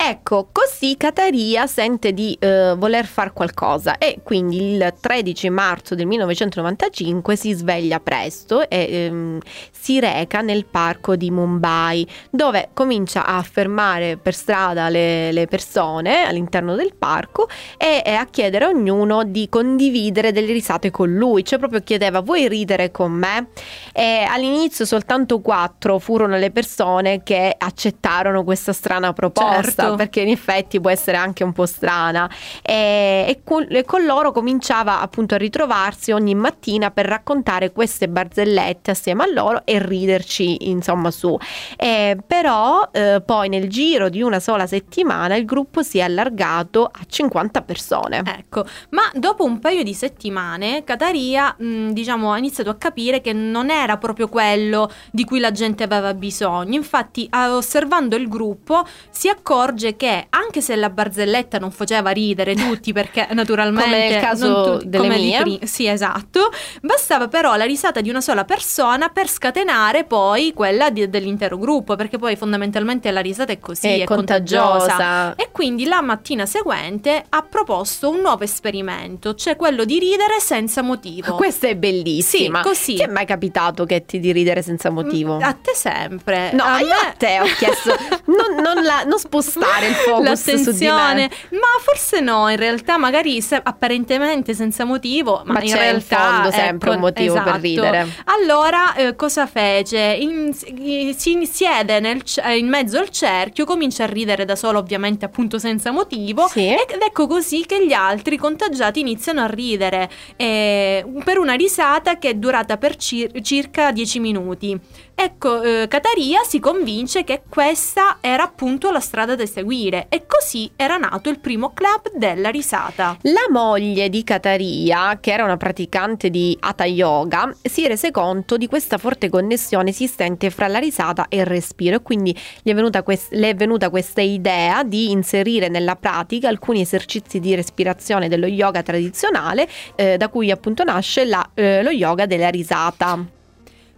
Ecco, 0.00 0.48
così 0.52 0.96
Cataria 0.96 1.66
sente 1.66 2.12
di 2.12 2.36
eh, 2.38 2.72
voler 2.78 3.04
fare 3.04 3.32
qualcosa 3.32 3.98
e 3.98 4.20
quindi 4.22 4.74
il 4.74 4.94
13 4.98 5.50
marzo 5.50 5.96
del 5.96 6.06
1995 6.06 7.34
si 7.34 7.52
sveglia 7.52 7.98
presto 7.98 8.68
e 8.70 8.86
ehm, 8.90 9.40
si 9.72 9.98
reca 9.98 10.40
nel 10.40 10.66
parco 10.66 11.16
di 11.16 11.32
Mumbai 11.32 12.08
dove 12.30 12.68
comincia 12.74 13.26
a 13.26 13.42
fermare 13.42 14.16
per 14.16 14.34
strada 14.34 14.88
le, 14.88 15.32
le 15.32 15.48
persone 15.48 16.22
all'interno 16.22 16.76
del 16.76 16.94
parco 16.94 17.48
e, 17.76 18.00
e 18.04 18.12
a 18.12 18.26
chiedere 18.26 18.66
a 18.66 18.68
ognuno 18.68 19.24
di 19.24 19.48
condividere 19.48 20.30
delle 20.30 20.52
risate 20.52 20.92
con 20.92 21.12
lui, 21.12 21.44
cioè 21.44 21.58
proprio 21.58 21.80
chiedeva 21.80 22.20
vuoi 22.20 22.46
ridere 22.46 22.92
con 22.92 23.10
me? 23.10 23.48
E 23.92 24.24
all'inizio 24.28 24.84
soltanto 24.84 25.40
quattro 25.40 25.98
furono 25.98 26.36
le 26.36 26.52
persone 26.52 27.24
che 27.24 27.52
accettarono 27.58 28.44
questa 28.44 28.72
strana 28.72 29.12
proposta 29.12 29.86
Certo. 29.87 29.87
Perché 29.96 30.20
in 30.20 30.28
effetti 30.28 30.80
può 30.80 30.90
essere 30.90 31.16
anche 31.16 31.44
un 31.44 31.52
po' 31.52 31.66
strana. 31.66 32.28
E, 32.62 33.24
e 33.28 33.40
con, 33.44 33.66
e 33.68 33.84
con 33.84 34.04
loro 34.04 34.32
cominciava 34.32 35.00
appunto 35.00 35.34
a 35.34 35.38
ritrovarsi 35.38 36.12
ogni 36.12 36.34
mattina 36.34 36.90
per 36.90 37.06
raccontare 37.06 37.72
queste 37.72 38.08
barzellette 38.08 38.90
assieme 38.90 39.24
a 39.24 39.32
loro 39.32 39.62
e 39.64 39.84
riderci 39.84 40.68
insomma 40.68 41.10
su. 41.10 41.36
Eh, 41.76 42.16
però 42.26 42.88
eh, 42.92 43.22
poi 43.24 43.48
nel 43.48 43.68
giro 43.68 44.08
di 44.08 44.22
una 44.22 44.40
sola 44.40 44.66
settimana 44.66 45.36
il 45.36 45.44
gruppo 45.44 45.82
si 45.82 45.98
è 45.98 46.02
allargato 46.02 46.84
a 46.84 47.00
50 47.06 47.62
persone. 47.62 48.22
Ecco, 48.24 48.64
ma 48.90 49.02
dopo 49.14 49.44
un 49.44 49.58
paio 49.58 49.82
di 49.82 49.94
settimane 49.94 50.84
Cataria, 50.84 51.54
mh, 51.56 51.90
diciamo, 51.90 52.32
ha 52.32 52.38
iniziato 52.38 52.70
a 52.70 52.76
capire 52.76 53.20
che 53.20 53.32
non 53.32 53.70
era 53.70 53.96
proprio 53.96 54.28
quello 54.28 54.90
di 55.10 55.24
cui 55.24 55.38
la 55.38 55.52
gente 55.52 55.82
aveva 55.82 56.14
bisogno. 56.14 56.74
Infatti, 56.74 57.28
osservando 57.32 58.16
il 58.16 58.28
gruppo, 58.28 58.84
si 59.10 59.28
accorge 59.28 59.77
che 59.96 60.26
anche 60.30 60.60
se 60.60 60.76
la 60.76 60.90
barzelletta 60.90 61.58
non 61.58 61.70
faceva 61.70 62.10
ridere 62.10 62.54
tutti, 62.54 62.92
perché 62.92 63.26
naturalmente 63.32 63.90
Come 63.90 64.08
nel 64.08 64.20
caso 64.20 64.72
tutti- 64.72 64.88
delle 64.88 65.08
mie. 65.08 65.40
pri- 65.40 65.60
sì, 65.64 65.86
esatto. 65.86 66.50
Bastava 66.82 67.28
però 67.28 67.54
la 67.56 67.64
risata 67.64 68.00
di 68.00 68.10
una 68.10 68.20
sola 68.20 68.44
persona 68.44 69.08
per 69.08 69.28
scatenare 69.28 70.04
poi 70.04 70.52
quella 70.54 70.90
di- 70.90 71.08
dell'intero 71.08 71.58
gruppo, 71.58 71.96
perché 71.96 72.18
poi 72.18 72.36
fondamentalmente 72.36 73.10
la 73.10 73.20
risata 73.20 73.52
è 73.52 73.58
così, 73.58 73.86
è 73.86 74.00
è 74.02 74.04
contagiosa. 74.04 74.78
contagiosa 74.78 75.34
E 75.36 75.48
quindi 75.52 75.84
la 75.86 76.00
mattina 76.02 76.46
seguente 76.46 77.24
ha 77.28 77.42
proposto 77.42 78.08
un 78.10 78.20
nuovo 78.20 78.44
esperimento, 78.44 79.34
cioè 79.34 79.56
quello 79.56 79.84
di 79.84 79.98
ridere 79.98 80.40
senza 80.40 80.82
motivo. 80.82 81.34
questa 81.34 81.68
è 81.68 81.76
bellissima 81.76 82.62
Sì, 82.62 82.68
così. 82.68 82.94
ti 82.96 83.02
è 83.02 83.06
mai 83.06 83.26
capitato 83.26 83.84
che 83.84 84.04
ti 84.04 84.20
di 84.20 84.32
ridere 84.32 84.62
senza 84.62 84.90
motivo? 84.90 85.38
A 85.40 85.52
te 85.52 85.72
sempre. 85.74 86.52
No, 86.52 86.62
a 86.64 86.80
io 86.80 86.92
a 86.92 87.12
te 87.16 87.40
ho 87.40 87.44
chiesto 87.56 87.94
non, 88.26 88.62
non 88.62 88.82
la- 88.82 89.04
non 89.04 89.18
spostare 89.28 89.66
il 89.86 89.94
focus 89.94 90.54
su 90.54 90.72
di 90.72 90.86
me. 90.86 91.30
ma 91.50 91.58
forse 91.84 92.20
no, 92.20 92.48
in 92.48 92.56
realtà 92.56 92.96
magari 92.98 93.40
se- 93.42 93.60
apparentemente 93.62 94.54
senza 94.54 94.84
motivo, 94.84 95.42
ma, 95.44 95.54
Ma 95.54 95.60
in 95.62 95.68
in 95.68 95.74
realtà 95.74 96.16
fondo 96.32 96.50
sempre 96.50 96.88
ecco, 96.88 96.96
un 96.96 97.00
motivo 97.02 97.34
per 97.34 97.42
esatto. 97.42 97.60
ridere. 97.60 98.06
Allora, 98.24 98.94
eh, 98.94 99.14
cosa 99.16 99.46
fece? 99.46 99.98
In- 100.20 100.52
si 100.54 101.46
siede 101.50 102.00
nel 102.00 102.22
eh, 102.44 102.56
in 102.58 102.68
mezzo 102.68 102.98
al 102.98 103.10
cerchio, 103.10 103.64
comincia 103.64 104.04
a 104.04 104.06
ridere 104.06 104.44
da 104.44 104.56
solo, 104.56 104.78
ovviamente 104.78 105.24
appunto 105.24 105.58
senza 105.58 105.90
motivo, 105.90 106.46
Sì. 106.48 106.66
ed 106.68 107.00
ecco 107.00 107.26
così 107.26 107.64
che 107.66 107.84
gli 107.86 107.92
altri 107.92 108.36
contagiati 108.36 109.00
iniziano 109.00 109.42
a 109.42 109.46
ridere 109.46 110.08
eh, 110.36 111.04
per 111.24 111.38
una 111.38 111.54
risata 111.54 112.18
che 112.18 112.30
è 112.30 112.34
durata 112.34 112.76
per 112.76 112.96
cir- 112.96 113.40
circa 113.42 113.90
10 113.92 114.20
minuti. 114.20 114.78
Ecco, 115.20 115.62
eh, 115.62 115.88
Cataria 115.88 116.44
si 116.44 116.60
convince 116.60 117.24
che 117.24 117.42
questa 117.48 118.18
era 118.20 118.44
appunto 118.44 118.92
la 118.92 119.00
strada 119.00 119.34
da 119.34 119.46
seguire 119.46 120.06
e 120.10 120.26
così 120.28 120.70
era 120.76 120.96
nato 120.96 121.28
il 121.28 121.40
primo 121.40 121.72
club 121.72 122.12
della 122.14 122.50
risata. 122.50 123.18
La 123.22 123.48
moglie 123.50 124.10
di 124.10 124.22
Cataria, 124.22 125.18
che 125.20 125.32
era 125.32 125.42
una 125.42 125.56
praticante 125.56 126.30
di 126.30 126.56
Hatha 126.60 126.84
Yoga, 126.84 127.52
si 127.60 127.88
rese 127.88 128.12
conto 128.12 128.56
di 128.56 128.68
questa 128.68 128.96
forte 128.96 129.28
connessione 129.28 129.90
esistente 129.90 130.50
fra 130.50 130.68
la 130.68 130.78
risata 130.78 131.26
e 131.28 131.38
il 131.38 131.46
respiro 131.46 131.96
e 131.96 132.02
quindi 132.02 132.38
gli 132.62 132.70
è 132.70 132.74
venuta, 132.74 133.02
quest- 133.02 133.32
le 133.32 133.48
è 133.48 133.54
venuta 133.56 133.90
questa 133.90 134.20
idea 134.20 134.84
di 134.84 135.10
inserire 135.10 135.66
nella 135.66 135.96
pratica 135.96 136.46
alcuni 136.46 136.82
esercizi 136.82 137.40
di 137.40 137.56
respirazione 137.56 138.28
dello 138.28 138.46
yoga 138.46 138.84
tradizionale, 138.84 139.68
eh, 139.96 140.16
da 140.16 140.28
cui 140.28 140.52
appunto 140.52 140.84
nasce 140.84 141.24
la- 141.24 141.50
eh, 141.54 141.82
lo 141.82 141.90
yoga 141.90 142.24
della 142.24 142.50
risata. 142.50 143.36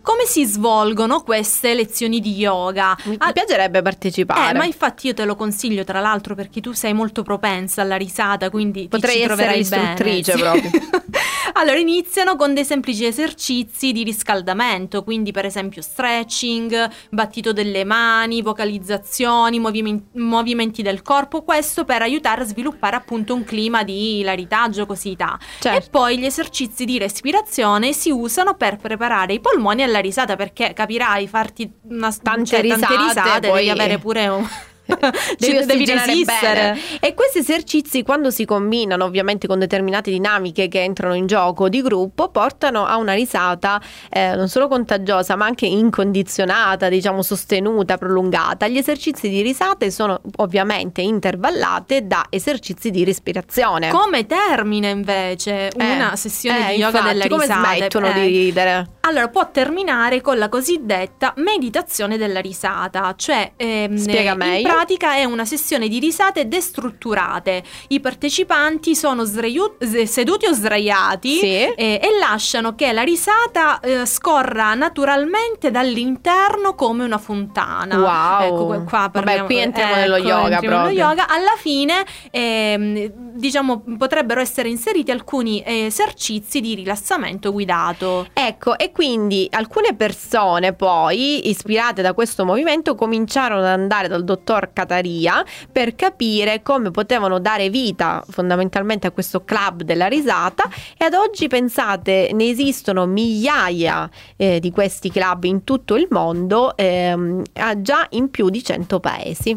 Come 0.02 0.24
si 0.24 0.44
svolgono 0.46 1.22
queste 1.22 1.74
lezioni 1.74 2.20
di 2.20 2.32
yoga? 2.34 2.96
Mi 3.04 3.16
Al- 3.18 3.32
piacerebbe 3.32 3.82
partecipare. 3.82 4.54
Eh, 4.54 4.58
ma 4.58 4.64
infatti 4.64 5.08
io 5.08 5.14
te 5.14 5.24
lo 5.24 5.36
consiglio 5.36 5.84
tra 5.84 6.00
l'altro 6.00 6.34
perché 6.34 6.60
tu 6.60 6.72
sei 6.72 6.92
molto 6.94 7.22
propensa 7.22 7.82
alla 7.82 7.96
risata, 7.96 8.48
quindi 8.50 8.82
ti 8.82 8.88
Potrei 8.88 9.16
ci 9.16 9.22
essere 9.22 9.34
troverai 9.36 9.64
bene. 9.64 10.22
proprio. 10.22 10.70
allora 11.60 11.78
iniziano 11.78 12.36
con 12.36 12.54
dei 12.54 12.64
semplici 12.64 13.04
esercizi 13.04 13.92
di 13.92 14.02
riscaldamento, 14.02 15.04
quindi 15.04 15.30
per 15.30 15.44
esempio 15.44 15.82
stretching, 15.82 16.88
battito 17.10 17.52
delle 17.52 17.84
mani, 17.84 18.40
vocalizzazioni, 18.40 19.58
movimi- 19.58 20.02
movimenti 20.14 20.80
del 20.80 21.02
corpo, 21.02 21.42
questo 21.42 21.84
per 21.84 22.00
aiutare 22.00 22.42
a 22.42 22.44
sviluppare 22.44 22.96
appunto 22.96 23.34
un 23.34 23.44
clima 23.44 23.82
di 23.82 24.20
hilarità, 24.20 24.70
giocosità. 24.70 25.38
Certo. 25.58 25.86
E 25.86 25.90
poi 25.90 26.18
gli 26.18 26.24
esercizi 26.24 26.86
di 26.86 26.98
respirazione 26.98 27.92
si 27.92 28.10
usano 28.10 28.54
per 28.54 28.76
preparare 28.76 29.34
i 29.34 29.40
polmoni 29.40 29.82
alla 29.82 30.00
risata 30.00 30.36
perché 30.36 30.72
capirai 30.72 31.28
farti 31.28 31.70
una, 31.88 32.08
Tante 32.10 32.44
cioè, 32.44 32.66
tante 32.66 32.86
risate, 32.86 32.96
risate 32.96 33.48
poi- 33.48 33.66
devi 33.66 33.70
avere 33.70 33.98
pure 33.98 34.28
un... 34.28 34.48
Devi, 35.38 35.64
devi 35.66 35.84
resistere. 35.86 36.76
E 37.00 37.14
questi 37.14 37.38
esercizi, 37.38 38.02
quando 38.02 38.30
si 38.30 38.44
combinano 38.44 39.04
ovviamente 39.04 39.46
con 39.46 39.58
determinate 39.58 40.10
dinamiche 40.10 40.68
che 40.68 40.82
entrano 40.82 41.14
in 41.14 41.26
gioco 41.26 41.68
di 41.68 41.80
gruppo, 41.82 42.28
portano 42.28 42.84
a 42.84 42.96
una 42.96 43.14
risata 43.14 43.80
eh, 44.10 44.34
non 44.34 44.48
solo 44.48 44.68
contagiosa, 44.68 45.36
ma 45.36 45.46
anche 45.46 45.66
incondizionata, 45.66 46.88
diciamo 46.88 47.22
sostenuta, 47.22 47.96
prolungata. 47.96 48.66
Gli 48.68 48.78
esercizi 48.78 49.28
di 49.28 49.42
risate 49.42 49.90
sono 49.90 50.20
ovviamente 50.36 51.00
intervallate 51.00 52.06
da 52.06 52.26
esercizi 52.30 52.90
di 52.90 53.04
respirazione. 53.04 53.90
Come 53.90 54.26
termina 54.26 54.88
invece 54.88 55.70
una 55.76 56.12
Eh, 56.12 56.16
sessione 56.16 56.70
eh, 56.70 56.74
di 56.74 56.80
yoga 56.80 56.98
infatti, 56.98 57.12
della 57.18 57.28
come 57.28 57.46
risata? 57.46 57.74
smettono 57.76 58.06
Eh, 58.08 58.12
di 58.14 58.26
ridere? 58.26 58.86
Allora, 59.00 59.28
può 59.28 59.50
terminare 59.50 60.20
con 60.20 60.38
la 60.38 60.48
cosiddetta 60.48 61.32
meditazione 61.36 62.16
della 62.16 62.40
risata, 62.40 63.14
cioè 63.16 63.52
ehm, 63.56 63.96
Spiega 63.96 64.34
meglio. 64.34 64.68
Pratica 64.80 65.14
è 65.16 65.24
una 65.24 65.44
sessione 65.44 65.88
di 65.88 65.98
risate 65.98 66.48
destrutturate. 66.48 67.62
I 67.88 68.00
partecipanti 68.00 68.96
sono 68.96 69.24
sdraiu- 69.24 69.76
s- 69.84 70.02
seduti 70.04 70.46
o 70.46 70.52
sdraiati 70.54 71.36
Sì. 71.36 71.46
eh, 71.46 71.74
e 71.76 72.08
lasciano 72.18 72.74
che 72.74 72.90
la 72.92 73.02
risata 73.02 73.78
eh, 73.80 74.06
scorra 74.06 74.72
naturalmente 74.72 75.70
dall'interno 75.70 76.74
come 76.74 77.04
una 77.04 77.18
fontana. 77.18 77.98
Wow. 77.98 78.46
Ecco, 78.46 78.84
qua 78.84 78.98
Vabbè, 79.00 79.10
parliamo- 79.22 79.44
qui 79.44 79.58
entriamo 79.58 79.94
nello 79.96 80.16
yoga 80.16 80.54
entriamo 80.54 80.76
nello 80.86 80.94
proprio. 80.94 81.08
yoga. 81.08 81.28
Alla 81.28 81.56
fine, 81.58 82.04
ehm, 82.30 83.10
diciamo, 83.34 83.82
potrebbero 83.98 84.40
essere 84.40 84.70
inseriti 84.70 85.10
alcuni 85.10 85.62
esercizi 85.64 86.62
di 86.62 86.74
rilassamento 86.74 87.52
guidato. 87.52 88.28
Ecco, 88.32 88.78
e 88.78 88.92
quindi 88.92 89.46
alcune 89.50 89.94
persone 89.94 90.72
poi, 90.72 91.50
ispirate 91.50 92.00
da 92.00 92.14
questo 92.14 92.46
movimento, 92.46 92.94
cominciarono 92.94 93.60
ad 93.60 93.66
andare 93.66 94.08
dal 94.08 94.24
dottor 94.24 94.59
Cataria 94.68 95.44
per 95.70 95.94
capire 95.94 96.62
come 96.62 96.90
potevano 96.90 97.38
dare 97.38 97.70
vita 97.70 98.24
fondamentalmente 98.28 99.06
a 99.06 99.10
questo 99.10 99.44
club 99.44 99.82
della 99.82 100.06
risata 100.06 100.68
e 100.96 101.04
ad 101.04 101.14
oggi 101.14 101.48
pensate 101.48 102.30
ne 102.32 102.48
esistono 102.48 103.06
migliaia 103.06 104.08
eh, 104.36 104.60
di 104.60 104.70
questi 104.70 105.10
club 105.10 105.44
in 105.44 105.64
tutto 105.64 105.96
il 105.96 106.06
mondo, 106.10 106.76
ehm, 106.76 107.42
già 107.78 108.06
in 108.10 108.30
più 108.30 108.48
di 108.50 108.62
100 108.62 109.00
paesi. 109.00 109.56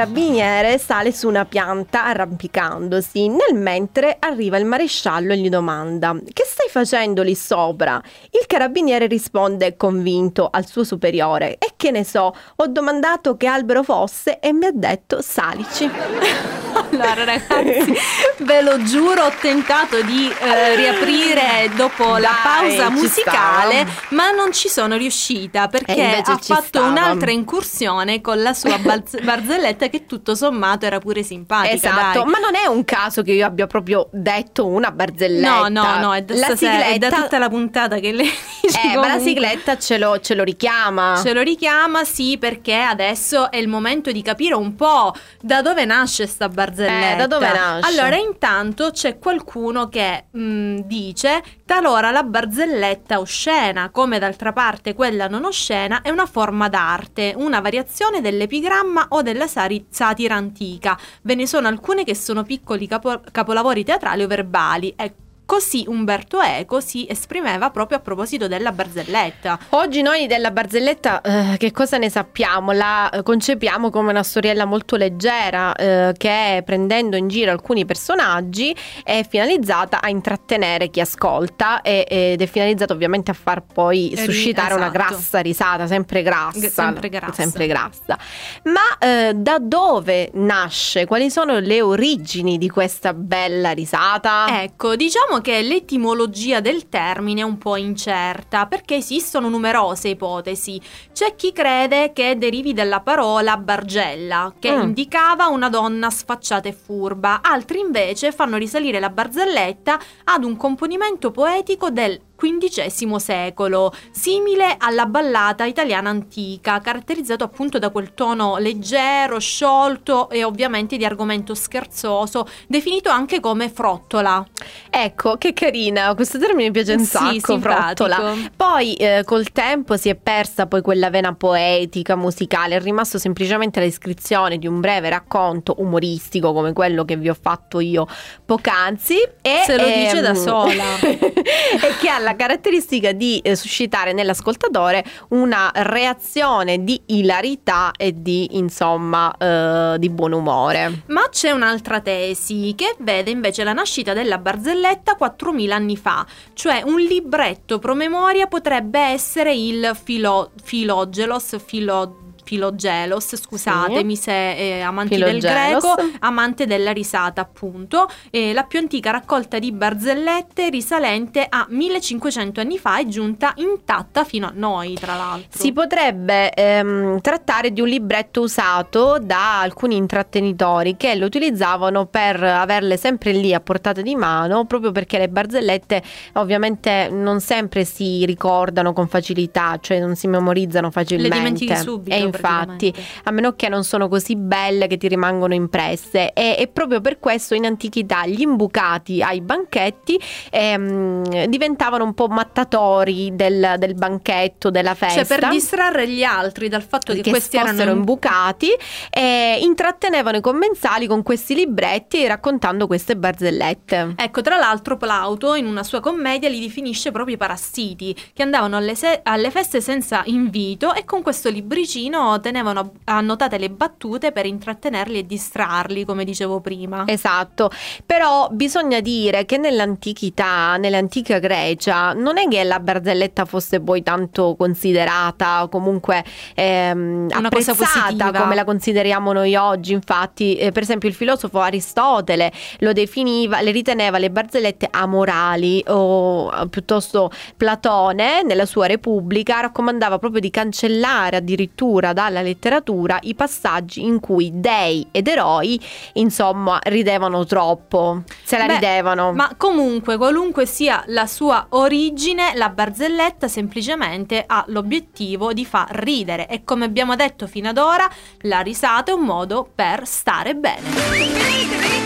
Carabiniere 0.00 0.76
sale 0.78 1.10
su 1.10 1.26
una 1.26 1.46
pianta 1.46 2.04
arrampicandosi, 2.04 3.28
nel 3.28 3.54
mentre 3.54 4.16
arriva 4.18 4.58
il 4.58 4.66
maresciallo 4.66 5.32
e 5.32 5.38
gli 5.38 5.48
domanda 5.48 6.14
Che 6.32 6.44
stai 6.46 6.68
facendo 6.68 7.22
lì 7.22 7.34
sopra? 7.34 8.00
Il 8.30 8.44
carabiniere 8.46 9.06
risponde 9.06 9.76
convinto 9.76 10.48
al 10.52 10.66
suo 10.66 10.84
superiore 10.84 11.56
E 11.56 11.72
che 11.76 11.90
ne 11.90 12.04
so, 12.04 12.34
ho 12.56 12.66
domandato 12.66 13.38
che 13.38 13.46
albero 13.46 13.82
fosse 13.82 14.38
e 14.38 14.52
mi 14.52 14.66
ha 14.66 14.70
detto 14.72 15.22
salici 15.22 15.88
Allora 16.76 17.24
ragazzi, 17.24 17.94
ve 18.40 18.60
lo 18.60 18.82
giuro, 18.82 19.24
ho 19.24 19.32
tentato 19.40 20.02
di 20.02 20.28
eh, 20.28 20.76
riaprire 20.76 21.70
dopo 21.74 22.18
la 22.18 22.28
Dai, 22.28 22.76
pausa 22.76 22.86
ci 22.88 22.92
musicale, 22.92 23.86
ma 24.10 24.30
non 24.32 24.52
ci 24.52 24.68
sono 24.68 24.94
riuscita 24.96 25.68
perché 25.68 25.94
E 25.94 26.02
invece 26.02 26.32
ha 26.32 26.36
fatto 26.36 26.64
stava. 26.66 26.86
un'altra 26.88 27.30
incursione 27.30 28.20
con 28.20 28.42
la 28.42 28.52
sua 28.52 28.76
balz- 28.76 29.22
barzelletta 29.22 29.85
che 29.88 30.06
tutto 30.06 30.34
sommato 30.34 30.86
era 30.86 30.98
pure 30.98 31.22
simpatica. 31.22 31.74
Esatto, 31.74 32.22
dai. 32.22 32.30
ma 32.30 32.38
non 32.38 32.54
è 32.54 32.66
un 32.66 32.84
caso 32.84 33.22
che 33.22 33.32
io 33.32 33.46
abbia 33.46 33.66
proprio 33.66 34.08
detto 34.12 34.66
una 34.66 34.90
barzelletta 34.90 35.68
No, 35.68 35.82
no, 35.82 35.98
no, 35.98 36.14
è 36.14 36.22
da, 36.22 36.34
la 36.34 36.44
stasera, 36.46 36.84
è 36.86 36.98
da 36.98 37.06
sigletta, 37.08 37.22
tutta 37.22 37.38
la 37.38 37.48
puntata 37.48 37.98
che 37.98 38.12
lei 38.12 38.30
dice 38.62 38.80
eh, 38.80 38.86
ma 38.88 38.94
la 38.94 39.00
comunque. 39.16 39.20
sigletta 39.20 39.78
ce 39.78 39.98
lo, 39.98 40.20
ce 40.20 40.34
lo 40.34 40.42
richiama 40.42 41.20
Ce 41.22 41.32
lo 41.32 41.42
richiama, 41.42 42.04
sì, 42.04 42.36
perché 42.38 42.74
adesso 42.74 43.50
è 43.50 43.56
il 43.56 43.68
momento 43.68 44.12
di 44.12 44.22
capire 44.22 44.54
un 44.54 44.74
po' 44.74 45.12
da 45.40 45.62
dove 45.62 45.84
nasce 45.84 46.26
sta 46.26 46.48
barzelletta. 46.48 47.12
Eh, 47.12 47.16
da 47.16 47.26
dove 47.26 47.52
nasce? 47.52 47.88
Allora, 47.90 48.16
intanto 48.16 48.90
c'è 48.90 49.18
qualcuno 49.18 49.88
che 49.88 50.24
mh, 50.30 50.80
dice 50.84 51.42
talora 51.66 52.12
la 52.12 52.22
barzelletta 52.22 53.18
oscena, 53.18 53.90
come 53.90 54.20
d'altra 54.20 54.52
parte 54.52 54.94
quella 54.94 55.26
non 55.26 55.44
oscena, 55.44 56.00
è 56.00 56.10
una 56.10 56.24
forma 56.24 56.68
d'arte, 56.68 57.34
una 57.36 57.60
variazione 57.60 58.20
dell'epigramma 58.20 59.08
o 59.10 59.22
della 59.22 59.48
satira 59.48 60.36
antica. 60.36 60.96
Ve 61.22 61.34
ne 61.34 61.46
sono 61.46 61.66
alcune 61.66 62.04
che 62.04 62.14
sono 62.14 62.44
piccoli 62.44 62.86
capo- 62.86 63.20
capolavori 63.32 63.84
teatrali 63.84 64.22
o 64.22 64.28
verbali. 64.28 64.94
E 64.96 65.12
così 65.46 65.84
Umberto 65.86 66.40
Eco 66.42 66.80
si 66.80 67.06
esprimeva 67.08 67.70
proprio 67.70 67.98
a 67.98 68.00
proposito 68.00 68.48
della 68.48 68.72
barzelletta. 68.72 69.58
Oggi 69.70 70.02
noi 70.02 70.26
della 70.26 70.50
barzelletta 70.50 71.20
eh, 71.20 71.56
che 71.56 71.70
cosa 71.70 71.96
ne 71.98 72.10
sappiamo? 72.10 72.72
La 72.72 73.08
eh, 73.10 73.22
concepiamo 73.22 73.90
come 73.90 74.10
una 74.10 74.24
storiella 74.24 74.64
molto 74.64 74.96
leggera 74.96 75.72
eh, 75.74 76.12
che 76.16 76.62
prendendo 76.64 77.16
in 77.16 77.28
giro 77.28 77.52
alcuni 77.52 77.84
personaggi 77.84 78.74
è 79.04 79.24
finalizzata 79.28 80.00
a 80.02 80.08
intrattenere 80.08 80.90
chi 80.90 81.00
ascolta 81.00 81.80
e- 81.80 82.04
ed 82.08 82.42
è 82.42 82.46
finalizzata 82.46 82.92
ovviamente 82.92 83.30
a 83.30 83.34
far 83.34 83.62
poi 83.62 84.10
Eh, 84.10 84.16
suscitare 84.16 84.74
una 84.74 84.88
esatto. 84.90 84.98
grassa 84.98 85.38
risata, 85.40 85.86
sempre 85.86 86.22
grassa. 86.22 86.58
G- 86.58 86.68
sempre 86.70 87.08
grassa. 87.08 87.32
sempre 87.32 87.66
grassa. 87.68 88.18
Ma 88.64 88.98
eh, 88.98 89.32
da 89.34 89.58
dove 89.60 90.30
nasce? 90.34 91.06
Quali 91.06 91.30
sono 91.30 91.58
le 91.60 91.80
origini 91.80 92.58
di 92.58 92.68
questa 92.68 93.14
bella 93.14 93.70
risata? 93.70 94.46
Ecco, 94.62 94.96
diciamo 94.96 95.35
che 95.40 95.62
l'etimologia 95.62 96.60
del 96.60 96.88
termine 96.88 97.40
è 97.40 97.44
un 97.44 97.58
po' 97.58 97.76
incerta 97.76 98.66
perché 98.66 98.96
esistono 98.96 99.48
numerose 99.48 100.08
ipotesi. 100.08 100.80
C'è 101.12 101.34
chi 101.36 101.52
crede 101.52 102.12
che 102.12 102.36
derivi 102.38 102.72
dalla 102.72 103.00
parola 103.00 103.56
bargella, 103.56 104.52
che 104.58 104.74
Mm. 104.76 104.82
indicava 104.82 105.46
una 105.46 105.68
donna 105.68 106.10
sfacciata 106.10 106.68
e 106.68 106.72
furba, 106.72 107.40
altri 107.42 107.80
invece 107.80 108.32
fanno 108.32 108.56
risalire 108.56 109.00
la 109.00 109.10
barzelletta 109.10 109.98
ad 110.24 110.44
un 110.44 110.56
componimento 110.56 111.30
poetico 111.30 111.90
del 111.90 112.20
XV 112.36 113.16
secolo, 113.16 113.92
simile 114.10 114.76
alla 114.78 115.06
ballata 115.06 115.64
italiana 115.64 116.10
antica, 116.10 116.80
caratterizzato 116.80 117.44
appunto 117.44 117.78
da 117.78 117.90
quel 117.90 118.14
tono 118.14 118.58
leggero, 118.58 119.38
sciolto 119.40 120.28
e 120.28 120.44
ovviamente 120.44 120.96
di 120.96 121.04
argomento 121.04 121.54
scherzoso, 121.54 122.46
definito 122.68 123.08
anche 123.08 123.40
come 123.40 123.68
frottola. 123.70 124.44
Ecco, 124.90 125.36
che 125.36 125.52
carina, 125.52 126.14
questo 126.14 126.38
termine 126.38 126.66
mi 126.66 126.70
piace 126.72 126.92
un 126.92 127.00
Sì, 127.00 127.06
sacco, 127.06 127.52
simpatico. 127.52 127.60
frottola. 128.08 128.34
Poi 128.54 128.94
eh, 128.94 129.22
col 129.24 129.50
tempo 129.52 129.96
si 129.96 130.08
è 130.08 130.14
persa 130.14 130.66
poi 130.66 130.82
quella 130.82 131.10
vena 131.10 131.34
poetica, 131.34 132.16
musicale, 132.16 132.76
è 132.76 132.80
rimasto 132.80 133.18
semplicemente 133.18 133.80
la 133.80 133.86
descrizione 133.86 134.58
di 134.58 134.66
un 134.66 134.80
breve 134.80 135.08
racconto 135.08 135.74
umoristico 135.78 136.52
come 136.52 136.72
quello 136.72 137.04
che 137.04 137.16
vi 137.16 137.28
ho 137.28 137.36
fatto 137.40 137.80
io 137.80 138.06
poc'anzi 138.44 139.16
e 139.42 139.62
Se 139.64 139.76
lo 139.78 139.86
dice 139.86 140.20
da 140.20 140.28
ehm, 140.30 140.34
sola. 140.34 140.84
e 141.00 141.96
che 142.00 142.08
ha 142.08 142.18
la 142.26 142.34
caratteristica 142.34 143.12
di 143.12 143.38
eh, 143.38 143.54
suscitare 143.54 144.12
nell'ascoltatore 144.12 145.04
una 145.28 145.70
reazione 145.72 146.82
di 146.82 147.00
ilarità 147.06 147.92
e 147.96 148.20
di 148.20 148.56
insomma 148.56 149.32
eh, 149.36 149.96
di 150.00 150.10
buon 150.10 150.32
umore. 150.32 151.02
Ma 151.06 151.28
c'è 151.30 151.52
un'altra 151.52 152.00
tesi 152.00 152.74
che 152.76 152.96
vede 152.98 153.30
invece 153.30 153.62
la 153.62 153.72
nascita 153.72 154.12
della 154.12 154.38
barzelletta 154.38 155.14
4000 155.14 155.74
anni 155.74 155.96
fa, 155.96 156.26
cioè 156.54 156.82
un 156.84 156.98
libretto 156.98 157.78
promemoria 157.78 158.48
potrebbe 158.48 158.98
essere 158.98 159.54
il 159.54 159.96
filo, 160.02 160.50
filogelos, 160.64 161.56
filo, 161.64 162.25
filogelos, 162.46 163.34
scusatemi 163.36 164.14
se 164.14 164.52
eh, 164.52 164.80
amanti 164.80 165.16
del 165.16 165.40
Filogelos. 165.40 165.82
greco, 165.82 165.94
amante 166.20 166.66
della 166.66 166.92
risata 166.92 167.40
appunto, 167.40 168.08
eh, 168.30 168.52
la 168.52 168.62
più 168.62 168.78
antica 168.78 169.10
raccolta 169.10 169.58
di 169.58 169.72
barzellette 169.72 170.70
risalente 170.70 171.44
a 171.48 171.66
1500 171.68 172.60
anni 172.60 172.78
fa 172.78 172.98
è 172.98 173.06
giunta 173.06 173.52
intatta 173.56 174.22
fino 174.24 174.46
a 174.46 174.52
noi 174.54 174.94
tra 174.94 175.16
l'altro. 175.16 175.58
Si 175.60 175.72
potrebbe 175.72 176.52
ehm, 176.52 177.20
trattare 177.20 177.72
di 177.72 177.80
un 177.80 177.88
libretto 177.88 178.42
usato 178.42 179.18
da 179.20 179.60
alcuni 179.60 179.96
intrattenitori 179.96 180.96
che 180.96 181.16
lo 181.16 181.26
utilizzavano 181.26 182.06
per 182.06 182.40
averle 182.42 182.96
sempre 182.96 183.32
lì 183.32 183.52
a 183.52 183.60
portata 183.60 184.02
di 184.02 184.14
mano, 184.14 184.66
proprio 184.66 184.92
perché 184.92 185.18
le 185.18 185.28
barzellette 185.28 186.00
ovviamente 186.34 187.08
non 187.10 187.40
sempre 187.40 187.84
si 187.84 188.24
ricordano 188.24 188.92
con 188.92 189.08
facilità, 189.08 189.78
cioè 189.80 189.98
non 189.98 190.14
si 190.14 190.28
memorizzano 190.28 190.92
facilmente. 190.92 191.34
Le 191.34 191.42
dimentichi 191.42 191.76
subito. 191.76 192.14
E 192.14 192.20
infatti, 192.36 192.90
praticamente. 192.90 193.20
a 193.24 193.30
meno 193.30 193.52
che 193.54 193.68
non 193.68 193.84
sono 193.84 194.08
così 194.08 194.36
belle 194.36 194.86
che 194.86 194.96
ti 194.96 195.08
rimangono 195.08 195.54
impresse. 195.54 196.32
E, 196.32 196.56
e 196.58 196.68
proprio 196.68 197.00
per 197.00 197.18
questo 197.18 197.54
in 197.54 197.66
antichità 197.66 198.26
gli 198.26 198.40
imbucati 198.40 199.22
ai 199.22 199.40
banchetti 199.40 200.20
ehm, 200.50 201.46
diventavano 201.46 202.04
un 202.04 202.14
po' 202.14 202.28
mattatori 202.28 203.34
del, 203.34 203.74
del 203.78 203.94
banchetto, 203.94 204.70
della 204.70 204.94
festa. 204.94 205.24
Cioè 205.24 205.38
per 205.38 205.48
distrarre 205.50 206.08
gli 206.08 206.22
altri 206.22 206.68
dal 206.68 206.82
fatto 206.82 207.12
che, 207.12 207.20
che 207.20 207.30
questi 207.30 207.58
fossero 207.58 207.82
erano 207.82 207.98
imbucati 207.98 208.68
e 209.10 209.58
intrattenevano 209.60 210.38
i 210.38 210.40
commensali 210.40 211.06
con 211.06 211.22
questi 211.22 211.54
libretti 211.54 212.26
raccontando 212.26 212.86
queste 212.86 213.16
barzellette. 213.16 214.14
Ecco, 214.16 214.40
tra 214.42 214.56
l'altro 214.56 214.96
Plauto 214.96 215.54
in 215.54 215.66
una 215.66 215.82
sua 215.82 216.00
commedia 216.00 216.48
li 216.48 216.60
definisce 216.60 217.10
proprio 217.10 217.34
i 217.34 217.38
parassiti, 217.38 218.14
che 218.32 218.42
andavano 218.42 218.76
alle, 218.76 218.94
se- 218.94 219.20
alle 219.22 219.50
feste 219.50 219.80
senza 219.80 220.22
invito 220.26 220.94
e 220.94 221.04
con 221.04 221.22
questo 221.22 221.50
libricino 221.50 222.25
tenevano 222.40 222.92
annotate 223.04 223.58
le 223.58 223.70
battute 223.70 224.32
per 224.32 224.46
intrattenerli 224.46 225.18
e 225.18 225.26
distrarli, 225.26 226.04
come 226.04 226.24
dicevo 226.24 226.60
prima. 226.60 227.04
Esatto, 227.06 227.70
però 228.04 228.48
bisogna 228.50 229.00
dire 229.00 229.44
che 229.46 229.56
nell'antichità, 229.58 230.76
nell'antica 230.76 231.38
Grecia, 231.38 232.12
non 232.12 232.38
è 232.38 232.48
che 232.48 232.62
la 232.64 232.80
barzelletta 232.80 233.44
fosse 233.44 233.80
poi 233.80 234.02
tanto 234.02 234.54
considerata 234.56 235.62
o 235.62 235.68
comunque 235.68 236.24
ehm, 236.54 237.28
Una 237.34 237.48
apprezzata 237.48 238.32
come 238.32 238.54
la 238.54 238.64
consideriamo 238.64 239.32
noi 239.32 239.54
oggi. 239.54 239.92
Infatti, 239.92 240.56
eh, 240.56 240.72
per 240.72 240.82
esempio, 240.82 241.08
il 241.08 241.14
filosofo 241.14 241.60
Aristotele 241.60 242.52
lo 242.78 242.92
definiva, 242.92 243.60
le 243.60 243.70
riteneva 243.70 244.18
le 244.18 244.30
barzellette 244.30 244.88
amorali 244.90 245.82
o 245.88 246.52
eh, 246.52 246.68
piuttosto 246.68 247.30
Platone 247.56 248.42
nella 248.42 248.66
sua 248.66 248.86
Repubblica 248.86 249.60
raccomandava 249.60 250.18
proprio 250.18 250.40
di 250.40 250.50
cancellare 250.50 251.36
addirittura 251.36 252.12
dalla 252.16 252.40
letteratura 252.40 253.18
i 253.24 253.34
passaggi 253.34 254.02
in 254.02 254.20
cui 254.20 254.50
dei 254.54 255.06
ed 255.10 255.28
eroi 255.28 255.78
insomma 256.14 256.78
ridevano 256.84 257.44
troppo, 257.44 258.22
se 258.42 258.56
la 258.56 258.64
Beh, 258.64 258.72
ridevano. 258.72 259.34
Ma 259.34 259.52
comunque, 259.58 260.16
qualunque 260.16 260.64
sia 260.64 261.04
la 261.08 261.26
sua 261.26 261.66
origine, 261.70 262.52
la 262.54 262.70
barzelletta 262.70 263.48
semplicemente 263.48 264.44
ha 264.46 264.64
l'obiettivo 264.68 265.52
di 265.52 265.66
far 265.66 265.90
ridere 265.90 266.48
e 266.48 266.64
come 266.64 266.86
abbiamo 266.86 267.16
detto 267.16 267.46
fino 267.46 267.68
ad 267.68 267.76
ora, 267.76 268.08
la 268.42 268.60
risata 268.60 269.10
è 269.10 269.14
un 269.14 269.24
modo 269.24 269.68
per 269.74 270.06
stare 270.06 270.54
bene. 270.54 272.05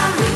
Felicità, 0.00 0.29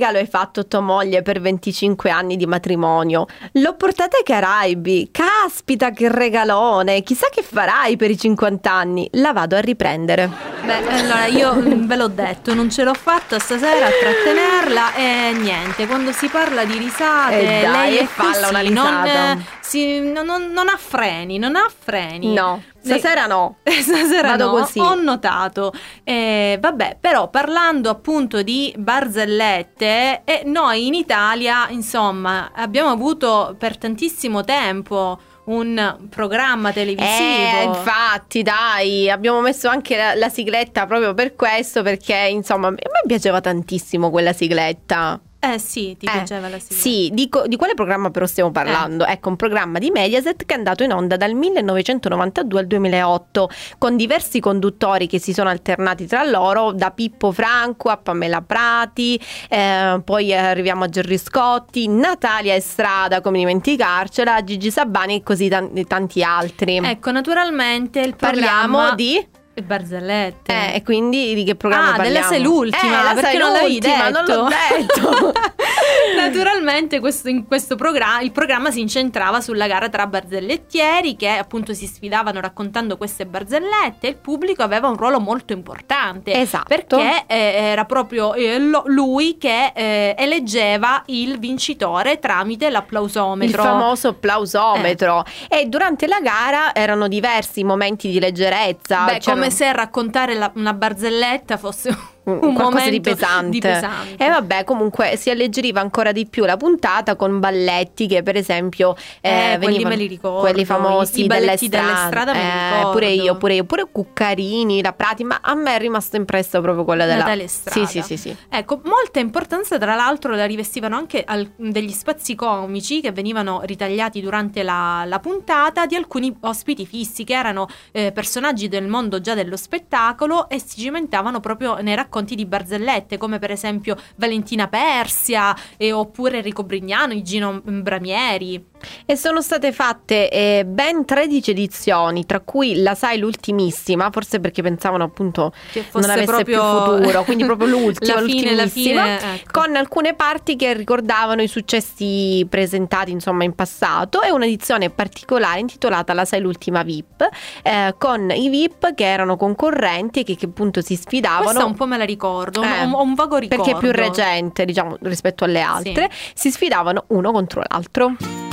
regalo 0.00 0.16
hai 0.16 0.26
fatto 0.26 0.66
tua 0.66 0.80
moglie 0.80 1.20
per 1.20 1.42
25 1.42 2.08
anni 2.08 2.36
di 2.36 2.46
matrimonio? 2.46 3.26
L'ho 3.52 3.74
portata 3.74 4.16
ai 4.16 4.22
Caraibi. 4.22 5.10
Caspita, 5.12 5.90
che 5.90 6.10
regalone! 6.10 7.02
Chissà 7.02 7.26
che 7.30 7.42
farai 7.42 7.96
per 7.96 8.10
i 8.10 8.16
50 8.16 8.72
anni. 8.72 9.08
La 9.12 9.34
vado 9.34 9.56
a 9.56 9.60
riprendere. 9.60 10.49
Beh, 10.62 10.86
allora 10.88 11.26
io 11.26 11.54
mm, 11.54 11.86
ve 11.86 11.96
l'ho 11.96 12.06
detto, 12.08 12.54
non 12.54 12.70
ce 12.70 12.84
l'ho 12.84 12.92
fatta 12.94 13.38
stasera 13.38 13.86
a 13.86 13.90
trattenerla 13.90 14.94
e 14.94 15.32
niente, 15.34 15.86
quando 15.86 16.12
si 16.12 16.28
parla 16.28 16.64
di 16.64 16.76
risate, 16.76 17.40
Eh 17.58 17.62
dai, 17.62 17.90
lei 17.90 17.96
è 17.96 18.04
falla 18.06 18.48
una 18.50 18.60
così, 18.60 18.72
non, 18.72 19.02
risata. 19.02 19.32
eh, 19.32 19.38
si- 19.60 20.00
non- 20.00 20.26
non- 20.26 20.50
non 20.52 20.68
ha 20.68 20.76
freni, 20.76 21.38
non 21.38 21.56
ha 21.56 21.66
freni. 21.76 22.32
No, 22.34 22.62
stasera 22.82 23.26
no. 23.26 23.56
Stasera 23.64 24.28
Vado 24.28 24.46
no, 24.46 24.50
così. 24.60 24.78
ho 24.80 24.94
notato. 24.94 25.72
Eh, 26.04 26.58
vabbè, 26.60 26.98
però 27.00 27.28
parlando 27.30 27.88
appunto 27.88 28.42
di 28.42 28.72
barzellette, 28.76 30.22
eh, 30.24 30.42
noi 30.44 30.86
in 30.86 30.94
Italia, 30.94 31.68
insomma, 31.70 32.50
abbiamo 32.54 32.90
avuto 32.90 33.56
per 33.58 33.78
tantissimo 33.78 34.44
tempo 34.44 35.18
un 35.44 35.96
programma 36.08 36.72
televisivo. 36.72 37.08
Eh, 37.08 37.64
infatti, 37.64 38.42
dai, 38.42 39.10
abbiamo 39.10 39.40
messo 39.40 39.68
anche 39.68 39.96
la, 39.96 40.14
la 40.14 40.28
sigletta 40.28 40.86
proprio 40.86 41.14
per 41.14 41.34
questo, 41.34 41.82
perché 41.82 42.28
insomma, 42.30 42.68
a 42.68 42.70
me 42.72 42.78
piaceva 43.06 43.40
tantissimo 43.40 44.10
quella 44.10 44.32
sigletta. 44.32 45.20
Eh 45.42 45.58
sì, 45.58 45.96
ti 45.98 46.04
Eh, 46.04 46.10
piaceva 46.10 46.50
la 46.50 46.58
sigla? 46.58 46.76
Sì, 46.76 47.08
dico, 47.14 47.46
di 47.46 47.56
quale 47.56 47.72
programma 47.72 48.10
però 48.10 48.26
stiamo 48.26 48.50
parlando? 48.50 49.06
Ecco, 49.06 49.30
un 49.30 49.36
programma 49.36 49.78
di 49.78 49.90
Mediaset 49.90 50.44
che 50.44 50.54
è 50.54 50.56
andato 50.58 50.82
in 50.82 50.92
onda 50.92 51.16
dal 51.16 51.32
1992 51.32 52.60
al 52.60 52.66
2008 52.66 53.50
con 53.78 53.96
diversi 53.96 54.38
conduttori 54.38 55.06
che 55.06 55.18
si 55.18 55.32
sono 55.32 55.48
alternati 55.48 56.06
tra 56.06 56.24
loro, 56.24 56.72
da 56.72 56.90
Pippo 56.90 57.32
Franco 57.32 57.88
a 57.88 57.96
Pamela 57.96 58.42
Prati, 58.42 59.18
eh, 59.48 60.00
poi 60.04 60.34
arriviamo 60.34 60.84
a 60.84 60.88
Gerry 60.88 61.16
Scotti, 61.16 61.88
Natalia 61.88 62.54
Estrada, 62.54 63.22
come 63.22 63.38
dimenticarcela, 63.38 64.44
Gigi 64.44 64.70
Sabani 64.70 65.16
e 65.16 65.22
così 65.22 65.48
tan- 65.48 65.86
tanti 65.86 66.22
altri. 66.22 66.76
Ecco, 66.84 67.10
naturalmente 67.12 68.00
il 68.00 68.14
Parliamo 68.14 68.76
programma 68.76 68.94
di... 68.94 69.26
Le 69.60 69.66
barzellette. 69.66 70.52
Eh, 70.52 70.76
e 70.76 70.82
quindi 70.82 71.34
di 71.34 71.44
che 71.44 71.54
programma 71.54 71.92
ah, 71.92 71.96
parliamo? 71.96 72.14
della 72.14 72.26
sei 72.26 72.42
l'ultima, 72.42 73.00
Eh, 73.00 73.14
la 73.14 73.20
perché 73.20 73.38
non 73.38 73.52
l'avevi 73.52 73.78
detto. 73.78 74.10
non 74.10 74.24
l'ho 74.24 74.48
detto. 74.48 75.32
Naturalmente 76.16 77.00
questo, 77.00 77.28
in 77.28 77.46
questo 77.46 77.76
programma 77.76 78.20
il 78.20 78.32
programma 78.32 78.70
si 78.70 78.80
incentrava 78.80 79.40
sulla 79.40 79.66
gara 79.66 79.88
tra 79.88 80.06
barzellettieri 80.06 81.16
che 81.16 81.28
appunto 81.28 81.72
si 81.74 81.86
sfidavano 81.86 82.40
raccontando 82.40 82.96
queste 82.96 83.26
barzellette 83.26 84.06
il 84.08 84.16
pubblico 84.16 84.62
aveva 84.62 84.88
un 84.88 84.96
ruolo 84.96 85.20
molto 85.20 85.52
importante 85.52 86.32
Esatto. 86.32 86.64
perché 86.68 87.24
eh, 87.26 87.36
era 87.36 87.84
proprio 87.84 88.34
eh, 88.34 88.58
lo- 88.58 88.82
lui 88.86 89.36
che 89.38 89.72
eh, 89.74 90.14
eleggeva 90.18 91.02
il 91.06 91.38
vincitore 91.38 92.18
tramite 92.18 92.66
Il 92.66 92.72
l'applausometro. 92.72 93.62
famoso 93.62 94.08
applausometro. 94.08 95.24
E 95.48 95.66
durante 95.66 96.06
la 96.06 96.20
gara 96.20 96.74
erano 96.74 97.08
diversi 97.08 97.64
momenti 97.64 98.08
di 98.10 98.18
leggerezza. 98.20 99.04
Beh, 99.04 99.20
come 99.24 99.50
se 99.50 99.72
raccontare 99.72 100.34
la- 100.34 100.50
una 100.54 100.72
barzelletta 100.74 101.56
fosse 101.56 101.96
un, 102.40 102.54
qualcosa 102.54 102.88
di 102.90 103.00
pesante. 103.00 103.48
di 103.50 103.60
pesante. 103.60 104.24
E 104.24 104.28
vabbè, 104.28 104.64
comunque 104.64 105.16
si 105.16 105.30
alleggeriva 105.30 105.80
ancora 105.80 106.12
di 106.12 106.26
più 106.26 106.44
la 106.44 106.56
puntata 106.56 107.16
con 107.16 107.38
balletti 107.40 108.06
che 108.06 108.22
per 108.22 108.36
esempio 108.36 108.94
Eh, 109.20 109.56
quelli 109.58 109.58
venivano- 109.58 109.88
me 109.88 109.96
li 109.96 110.06
ricordo, 110.06 110.40
quelli 110.40 110.64
famosi 110.64 111.24
i 111.24 111.26
delle 111.26 111.56
strade. 111.56 112.32
Eh, 112.32 112.88
pure 112.90 113.08
io, 113.08 113.36
pure 113.36 113.54
io, 113.54 113.64
pure 113.64 113.86
Cuccarini, 113.90 114.82
la 114.82 114.92
Prati, 114.92 115.24
ma 115.24 115.38
a 115.40 115.54
me 115.54 115.74
è 115.76 115.78
rimasto 115.78 116.16
impresso 116.16 116.60
proprio 116.60 116.84
quella 116.84 117.04
della 117.06 117.18
Natale 117.18 117.48
Strada. 117.48 117.86
Sì, 117.86 118.00
sì, 118.00 118.02
sì, 118.02 118.16
sì. 118.16 118.36
Ecco, 118.48 118.80
molta 118.84 119.18
importanza 119.18 119.78
tra 119.78 119.94
l'altro 119.94 120.34
la 120.34 120.44
rivestivano 120.46 120.96
anche 120.96 121.22
al- 121.26 121.50
degli 121.56 121.90
spazi 121.92 122.34
comici 122.34 123.00
che 123.00 123.12
venivano 123.12 123.60
ritagliati 123.64 124.20
durante 124.20 124.62
la, 124.62 125.04
la 125.06 125.18
puntata 125.20 125.86
di 125.86 125.94
alcuni 125.94 126.34
ospiti 126.40 126.86
fissi 126.86 127.24
che 127.24 127.34
erano 127.34 127.66
eh, 127.92 128.12
personaggi 128.12 128.68
del 128.68 128.86
mondo 128.86 129.20
già 129.20 129.34
dello 129.34 129.56
spettacolo 129.56 130.48
e 130.48 130.60
si 130.60 130.80
cimentavano 130.80 131.40
proprio 131.40 131.76
nei 131.80 131.94
racconti 131.94 132.19
di 132.24 132.46
barzellette 132.46 133.18
come 133.18 133.38
per 133.38 133.50
esempio 133.50 133.96
Valentina 134.16 134.68
Persia 134.68 135.56
e, 135.76 135.92
oppure 135.92 136.38
Enrico 136.38 136.62
Brignano, 136.62 137.12
i 137.12 137.22
Gino 137.22 137.60
Bramieri. 137.60 138.69
E 139.06 139.16
sono 139.16 139.40
state 139.42 139.72
fatte 139.72 140.28
eh, 140.30 140.64
ben 140.66 141.04
13 141.04 141.50
edizioni, 141.50 142.26
tra 142.26 142.40
cui 142.40 142.82
la 142.82 142.94
sai 142.94 143.18
l'ultimissima, 143.18 144.10
forse 144.10 144.40
perché 144.40 144.62
pensavano 144.62 145.04
appunto 145.04 145.52
Che 145.72 145.82
fosse 145.82 146.06
non 146.06 146.16
avesse 146.16 146.32
proprio 146.32 146.60
più 146.60 146.96
futuro, 146.96 147.24
quindi 147.24 147.44
proprio 147.44 147.68
l'ultima, 147.68 148.14
la 148.14 148.26
fine, 148.26 148.54
la 148.54 148.62
l'ultimissima, 148.62 149.02
fine, 149.02 149.34
ecco. 149.34 149.60
con 149.60 149.76
alcune 149.76 150.14
parti 150.14 150.56
che 150.56 150.72
ricordavano 150.74 151.42
i 151.42 151.48
successi 151.48 152.46
presentati 152.48 153.10
insomma 153.10 153.44
in 153.44 153.54
passato 153.54 154.22
e 154.22 154.30
un'edizione 154.30 154.90
particolare 154.90 155.60
intitolata 155.60 156.12
La 156.14 156.24
sai 156.24 156.40
l'ultima 156.40 156.82
VIP, 156.82 157.28
eh, 157.62 157.94
con 157.98 158.30
i 158.30 158.48
VIP 158.48 158.94
che 158.94 159.04
erano 159.04 159.36
concorrenti 159.36 160.20
e 160.20 160.24
che, 160.24 160.36
che 160.36 160.46
appunto 160.46 160.80
si 160.80 160.96
sfidavano. 160.96 161.44
Questa 161.44 161.64
un 161.64 161.74
po' 161.74 161.86
me 161.86 161.96
la 161.96 162.04
ricordo, 162.04 162.62
Eh, 162.62 162.84
ho 162.84 163.02
un 163.02 163.14
vago 163.14 163.36
ricordo. 163.36 163.62
perché 163.62 163.78
è 163.78 163.80
più 163.80 163.92
recente, 163.92 164.64
diciamo, 164.64 164.96
rispetto 165.02 165.44
alle 165.44 165.60
altre, 165.60 166.10
si 166.34 166.50
sfidavano 166.50 167.04
uno 167.08 167.32
contro 167.32 167.62
l'altro. 167.68 168.49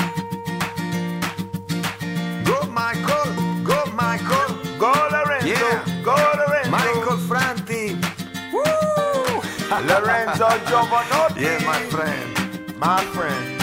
Lorenzo 9.86 10.48
Giovanotti. 10.66 11.42
Yeah, 11.42 11.60
my 11.60 11.80
friend, 11.90 12.74
my 12.80 13.04
friend. 13.12 13.56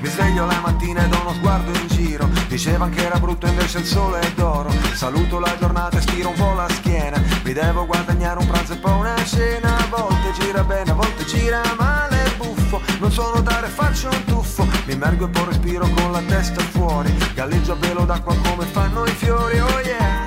Mi 0.00 0.08
sveglio 0.08 0.46
la 0.46 0.60
mattina 0.60 1.04
e 1.04 1.08
do 1.08 1.20
uno 1.20 1.32
sguardo 1.34 1.70
in 1.78 1.86
giro. 1.88 2.28
Dicevano 2.48 2.90
che 2.92 3.04
era 3.04 3.18
brutto 3.18 3.46
invece 3.46 3.78
il 3.78 3.84
sole 3.84 4.20
è 4.20 4.32
d'oro. 4.32 4.70
Saluto 4.94 5.38
la 5.38 5.56
giornata 5.58 5.98
e 5.98 6.00
stiro 6.00 6.30
un 6.30 6.34
po' 6.34 6.52
la 6.54 6.68
schiena. 6.68 7.22
Mi 7.44 7.52
devo 7.52 7.86
guadagnare 7.86 8.40
un 8.40 8.46
pranzo 8.46 8.72
e 8.72 8.76
poi 8.76 8.98
una 8.98 9.24
cena. 9.24 9.76
A 9.76 9.86
volte 9.88 10.32
gira 10.40 10.64
bene, 10.64 10.90
a 10.90 10.94
volte 10.94 11.24
gira 11.26 11.62
male 11.78 12.18
buffo. 12.36 12.80
Non 12.98 13.12
so 13.12 13.30
nuotare 13.32 13.68
faccio 13.68 14.08
un 14.08 14.24
tuffo. 14.24 14.66
Mi 14.86 14.94
immergo 14.94 15.26
e 15.26 15.28
poi 15.28 15.44
respiro 15.44 15.88
con 15.90 16.10
la 16.10 16.22
testa 16.22 16.60
fuori. 16.60 17.14
Galleggio 17.34 17.72
a 17.72 17.76
velo 17.76 18.04
d'acqua 18.04 18.34
come 18.42 18.64
fanno 18.64 19.04
i 19.04 19.10
fiori 19.12 19.60
Oh 19.60 19.80
yeah, 19.80 20.26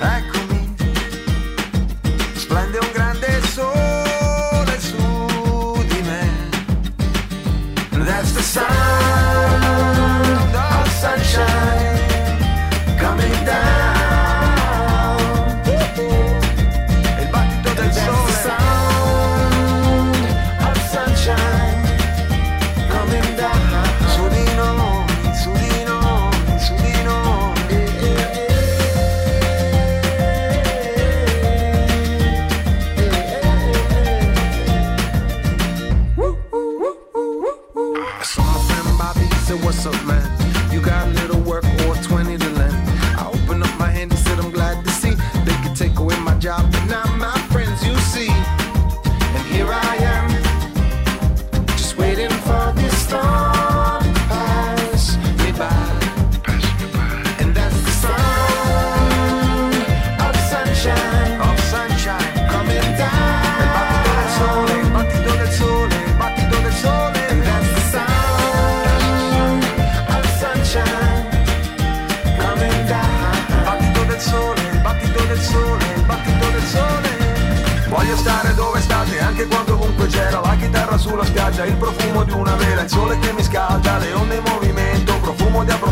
eccomi 0.00 0.74
Splende 2.34 2.78
un 2.78 2.90
grande 2.92 3.09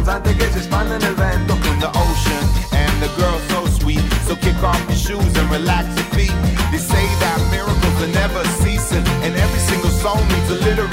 abbronzante 0.08 0.34
che 0.36 0.50
si 0.52 0.60
spande 0.62 0.96
nel 0.96 1.14
vento. 1.14 1.54
in 1.54 1.78
the 1.80 1.90
ocean 1.92 2.44
and 2.72 3.02
the 3.02 3.08
girl 3.16 3.38
so 3.48 3.66
sweet. 3.78 4.02
So 4.26 4.34
kick 4.36 4.60
off 4.62 4.82
your 4.88 4.96
shoes 4.96 5.36
and 5.36 5.50
relax 5.50 5.86
your 5.96 6.08
feet. 6.16 6.34
They 6.70 6.78
say 6.78 7.04
that 7.20 7.38
miracles 7.50 8.02
are 8.02 8.12
never 8.12 8.42
ceasing, 8.62 9.04
and 9.22 9.36
every 9.36 9.60
single 9.60 9.90
song 9.90 10.20
needs 10.28 10.50
a 10.50 10.58
little 10.64 10.88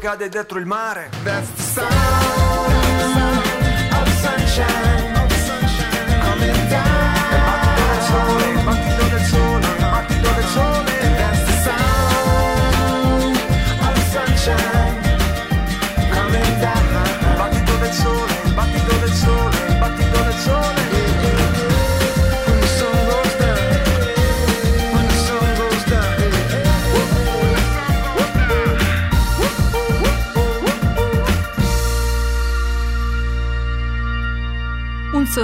cade 0.00 0.28
dietro 0.30 0.58
il 0.58 0.66
mare. 0.66 1.10
That's 1.22 1.50
the 1.52 1.62
sound 1.62 1.90
of 3.92 4.08
sunshine. 4.22 5.12
Coming 6.22 6.68
down. 6.68 7.18
Il 7.76 7.84
del 7.86 8.02
sole, 8.08 8.46
il 8.50 8.64
battito 8.64 9.04
del 9.10 9.24
sole, 9.26 9.66
il 9.66 9.76
battito 9.90 10.30
del 10.32 10.44
sole. 10.46 10.92
That's 11.16 11.44
the 11.44 11.52
sound 11.68 13.36
of 13.80 13.96
sunshine. 14.10 14.96
Coming 16.10 16.60
down. 16.60 17.19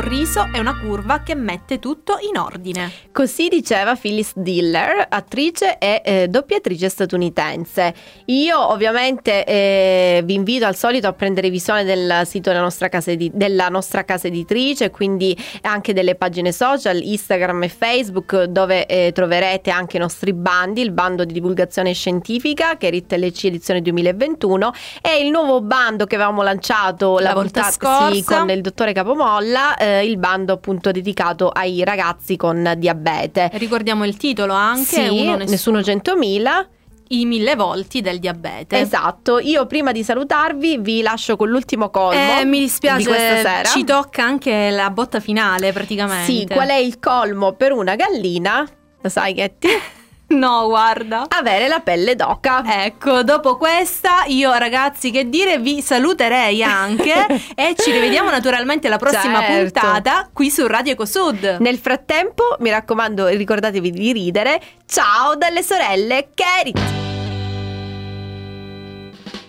Sorriso 0.07 0.49
è 0.53 0.61
una 0.61 0.79
curva 0.79 1.23
che 1.25 1.35
mette 1.35 1.81
tutto 1.81 2.19
in 2.31 2.39
ordine. 2.39 2.93
Così 3.11 3.49
diceva 3.49 3.97
Phyllis 3.97 4.33
Diller, 4.37 5.05
attrice 5.09 5.79
e 5.79 6.01
eh, 6.05 6.29
doppiatrice 6.29 6.89
statunitense. 6.89 7.93
Io 8.27 8.71
ovviamente 8.71 9.43
eh, 9.45 10.23
vi 10.25 10.35
invito 10.35 10.65
al 10.65 10.77
solito 10.77 11.09
a 11.09 11.13
prendere 11.13 11.51
visione 11.51 11.83
del 11.83 12.23
sito 12.25 12.51
della 12.51 12.63
nostra 12.63 12.89
casa, 12.89 13.11
edi- 13.11 13.33
della 13.35 13.69
nostra 13.69 14.05
casa 14.05 14.29
editrice, 14.29 14.91
quindi 14.91 15.37
anche 15.63 15.93
delle 15.93 16.15
pagine 16.15 16.53
social, 16.53 17.01
Instagram 17.03 17.65
e 17.65 17.69
Facebook, 17.69 18.45
dove 18.45 18.87
eh, 18.87 19.11
troverete 19.13 19.71
anche 19.71 19.97
i 19.97 20.01
nostri 20.01 20.33
bandi, 20.33 20.83
il 20.83 20.93
bando 20.93 21.25
di 21.25 21.33
divulgazione 21.33 21.93
scientifica 21.95 22.77
che 22.77 22.87
è 22.87 22.91
RITLC 22.91 23.45
edizione 23.47 23.83
2021 23.83 24.73
e 25.03 25.19
il 25.25 25.31
nuovo 25.31 25.61
bando 25.63 26.07
che 26.07 26.15
avevamo 26.15 26.43
lanciato 26.43 27.19
la, 27.19 27.29
La 27.31 27.35
volta 27.35 27.63
puntata- 27.63 28.13
sì, 28.13 28.21
scorsa. 28.23 28.39
con 28.39 28.51
il 28.51 28.61
dottore 28.61 28.93
Capomolla, 28.93 29.77
eh, 30.01 30.07
il 30.07 30.19
bando 30.19 30.53
appunto 30.55 30.91
dedicato 30.91 31.49
ai 31.49 31.83
ragazzi 31.85 32.37
con 32.37 32.75
diabete. 32.77 33.51
Ricordiamo 33.55 34.05
il 34.05 34.17
titolo 34.17 34.53
anche, 34.53 34.85
Sì, 34.85 35.09
uno 35.09 35.37
nessuno 35.37 35.81
100.000. 35.81 36.67
i 37.11 37.25
mille 37.25 37.55
volti 37.55 38.01
del 38.01 38.19
diabete. 38.19 38.79
Esatto, 38.81 39.39
io 39.39 39.67
prima 39.67 39.93
di 39.93 40.03
salutarvi 40.03 40.79
vi 40.79 41.03
lascio 41.03 41.37
con 41.37 41.49
l'ultimo 41.49 41.89
colmo 41.91 42.39
Eh, 42.41 42.45
mi 42.45 42.59
dispiace, 42.59 42.99
di 42.99 43.05
questa 43.05 43.37
sera. 43.37 43.69
ci 43.69 43.85
tocca 43.85 44.25
anche 44.25 44.71
la 44.71 44.91
botta 44.91 45.21
finale 45.21 45.73
praticamente. 45.73 46.25
Sì, 46.33 46.47
qual 46.51 46.69
è 46.69 46.75
il 46.75 46.99
colmo 46.99 47.53
per 47.53 47.71
una 47.73 47.95
gallina? 47.95 48.67
Lo 49.01 49.09
sai 49.09 49.35
Getty? 49.35 49.69
No, 50.37 50.67
guarda. 50.67 51.27
Avere 51.29 51.69
la 51.69 51.81
pelle 51.81 52.17
d'oca. 52.17 52.85
Ecco, 52.85 53.23
dopo 53.23 53.57
questa 53.57 54.25
io 54.27 54.53
ragazzi 54.55 55.11
che 55.11 55.29
dire 55.29 55.59
vi 55.59 55.81
saluterei 55.81 56.63
anche 56.63 57.15
e 57.55 57.75
ci 57.79 57.93
rivediamo 57.93 58.31
naturalmente 58.31 58.89
la 58.89 58.99
prossima 58.99 59.41
Certo. 59.41 59.81
puntata 59.81 60.29
qui 60.33 60.51
su 60.51 60.67
Radio 60.67 60.93
Ecosud. 60.93 61.59
Nel 61.61 61.79
frattempo, 61.79 62.57
mi 62.59 62.71
raccomando, 62.71 63.29
ricordatevi 63.29 63.91
di 63.91 64.13
ridere. 64.13 64.61
Ciao 64.87 65.37
dalle 65.37 65.63
sorelle 65.63 66.29
Kerit. 66.35 66.81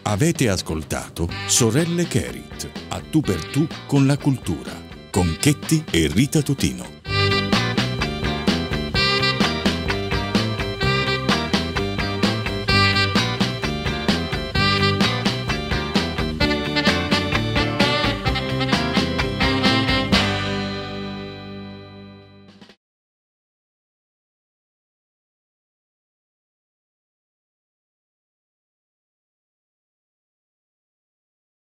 Avete 0.04 0.48
ascoltato 0.48 1.28
Sorelle 1.48 2.08
Kerit, 2.08 2.70
a 2.90 3.02
tu 3.10 3.20
per 3.20 3.44
tu 3.48 3.68
con 3.88 4.06
la 4.06 4.18
cultura, 4.18 4.72
con 5.12 5.36
Chetti 5.38 5.84
e 5.92 6.10
Rita 6.14 6.42
Totino. 6.42 6.97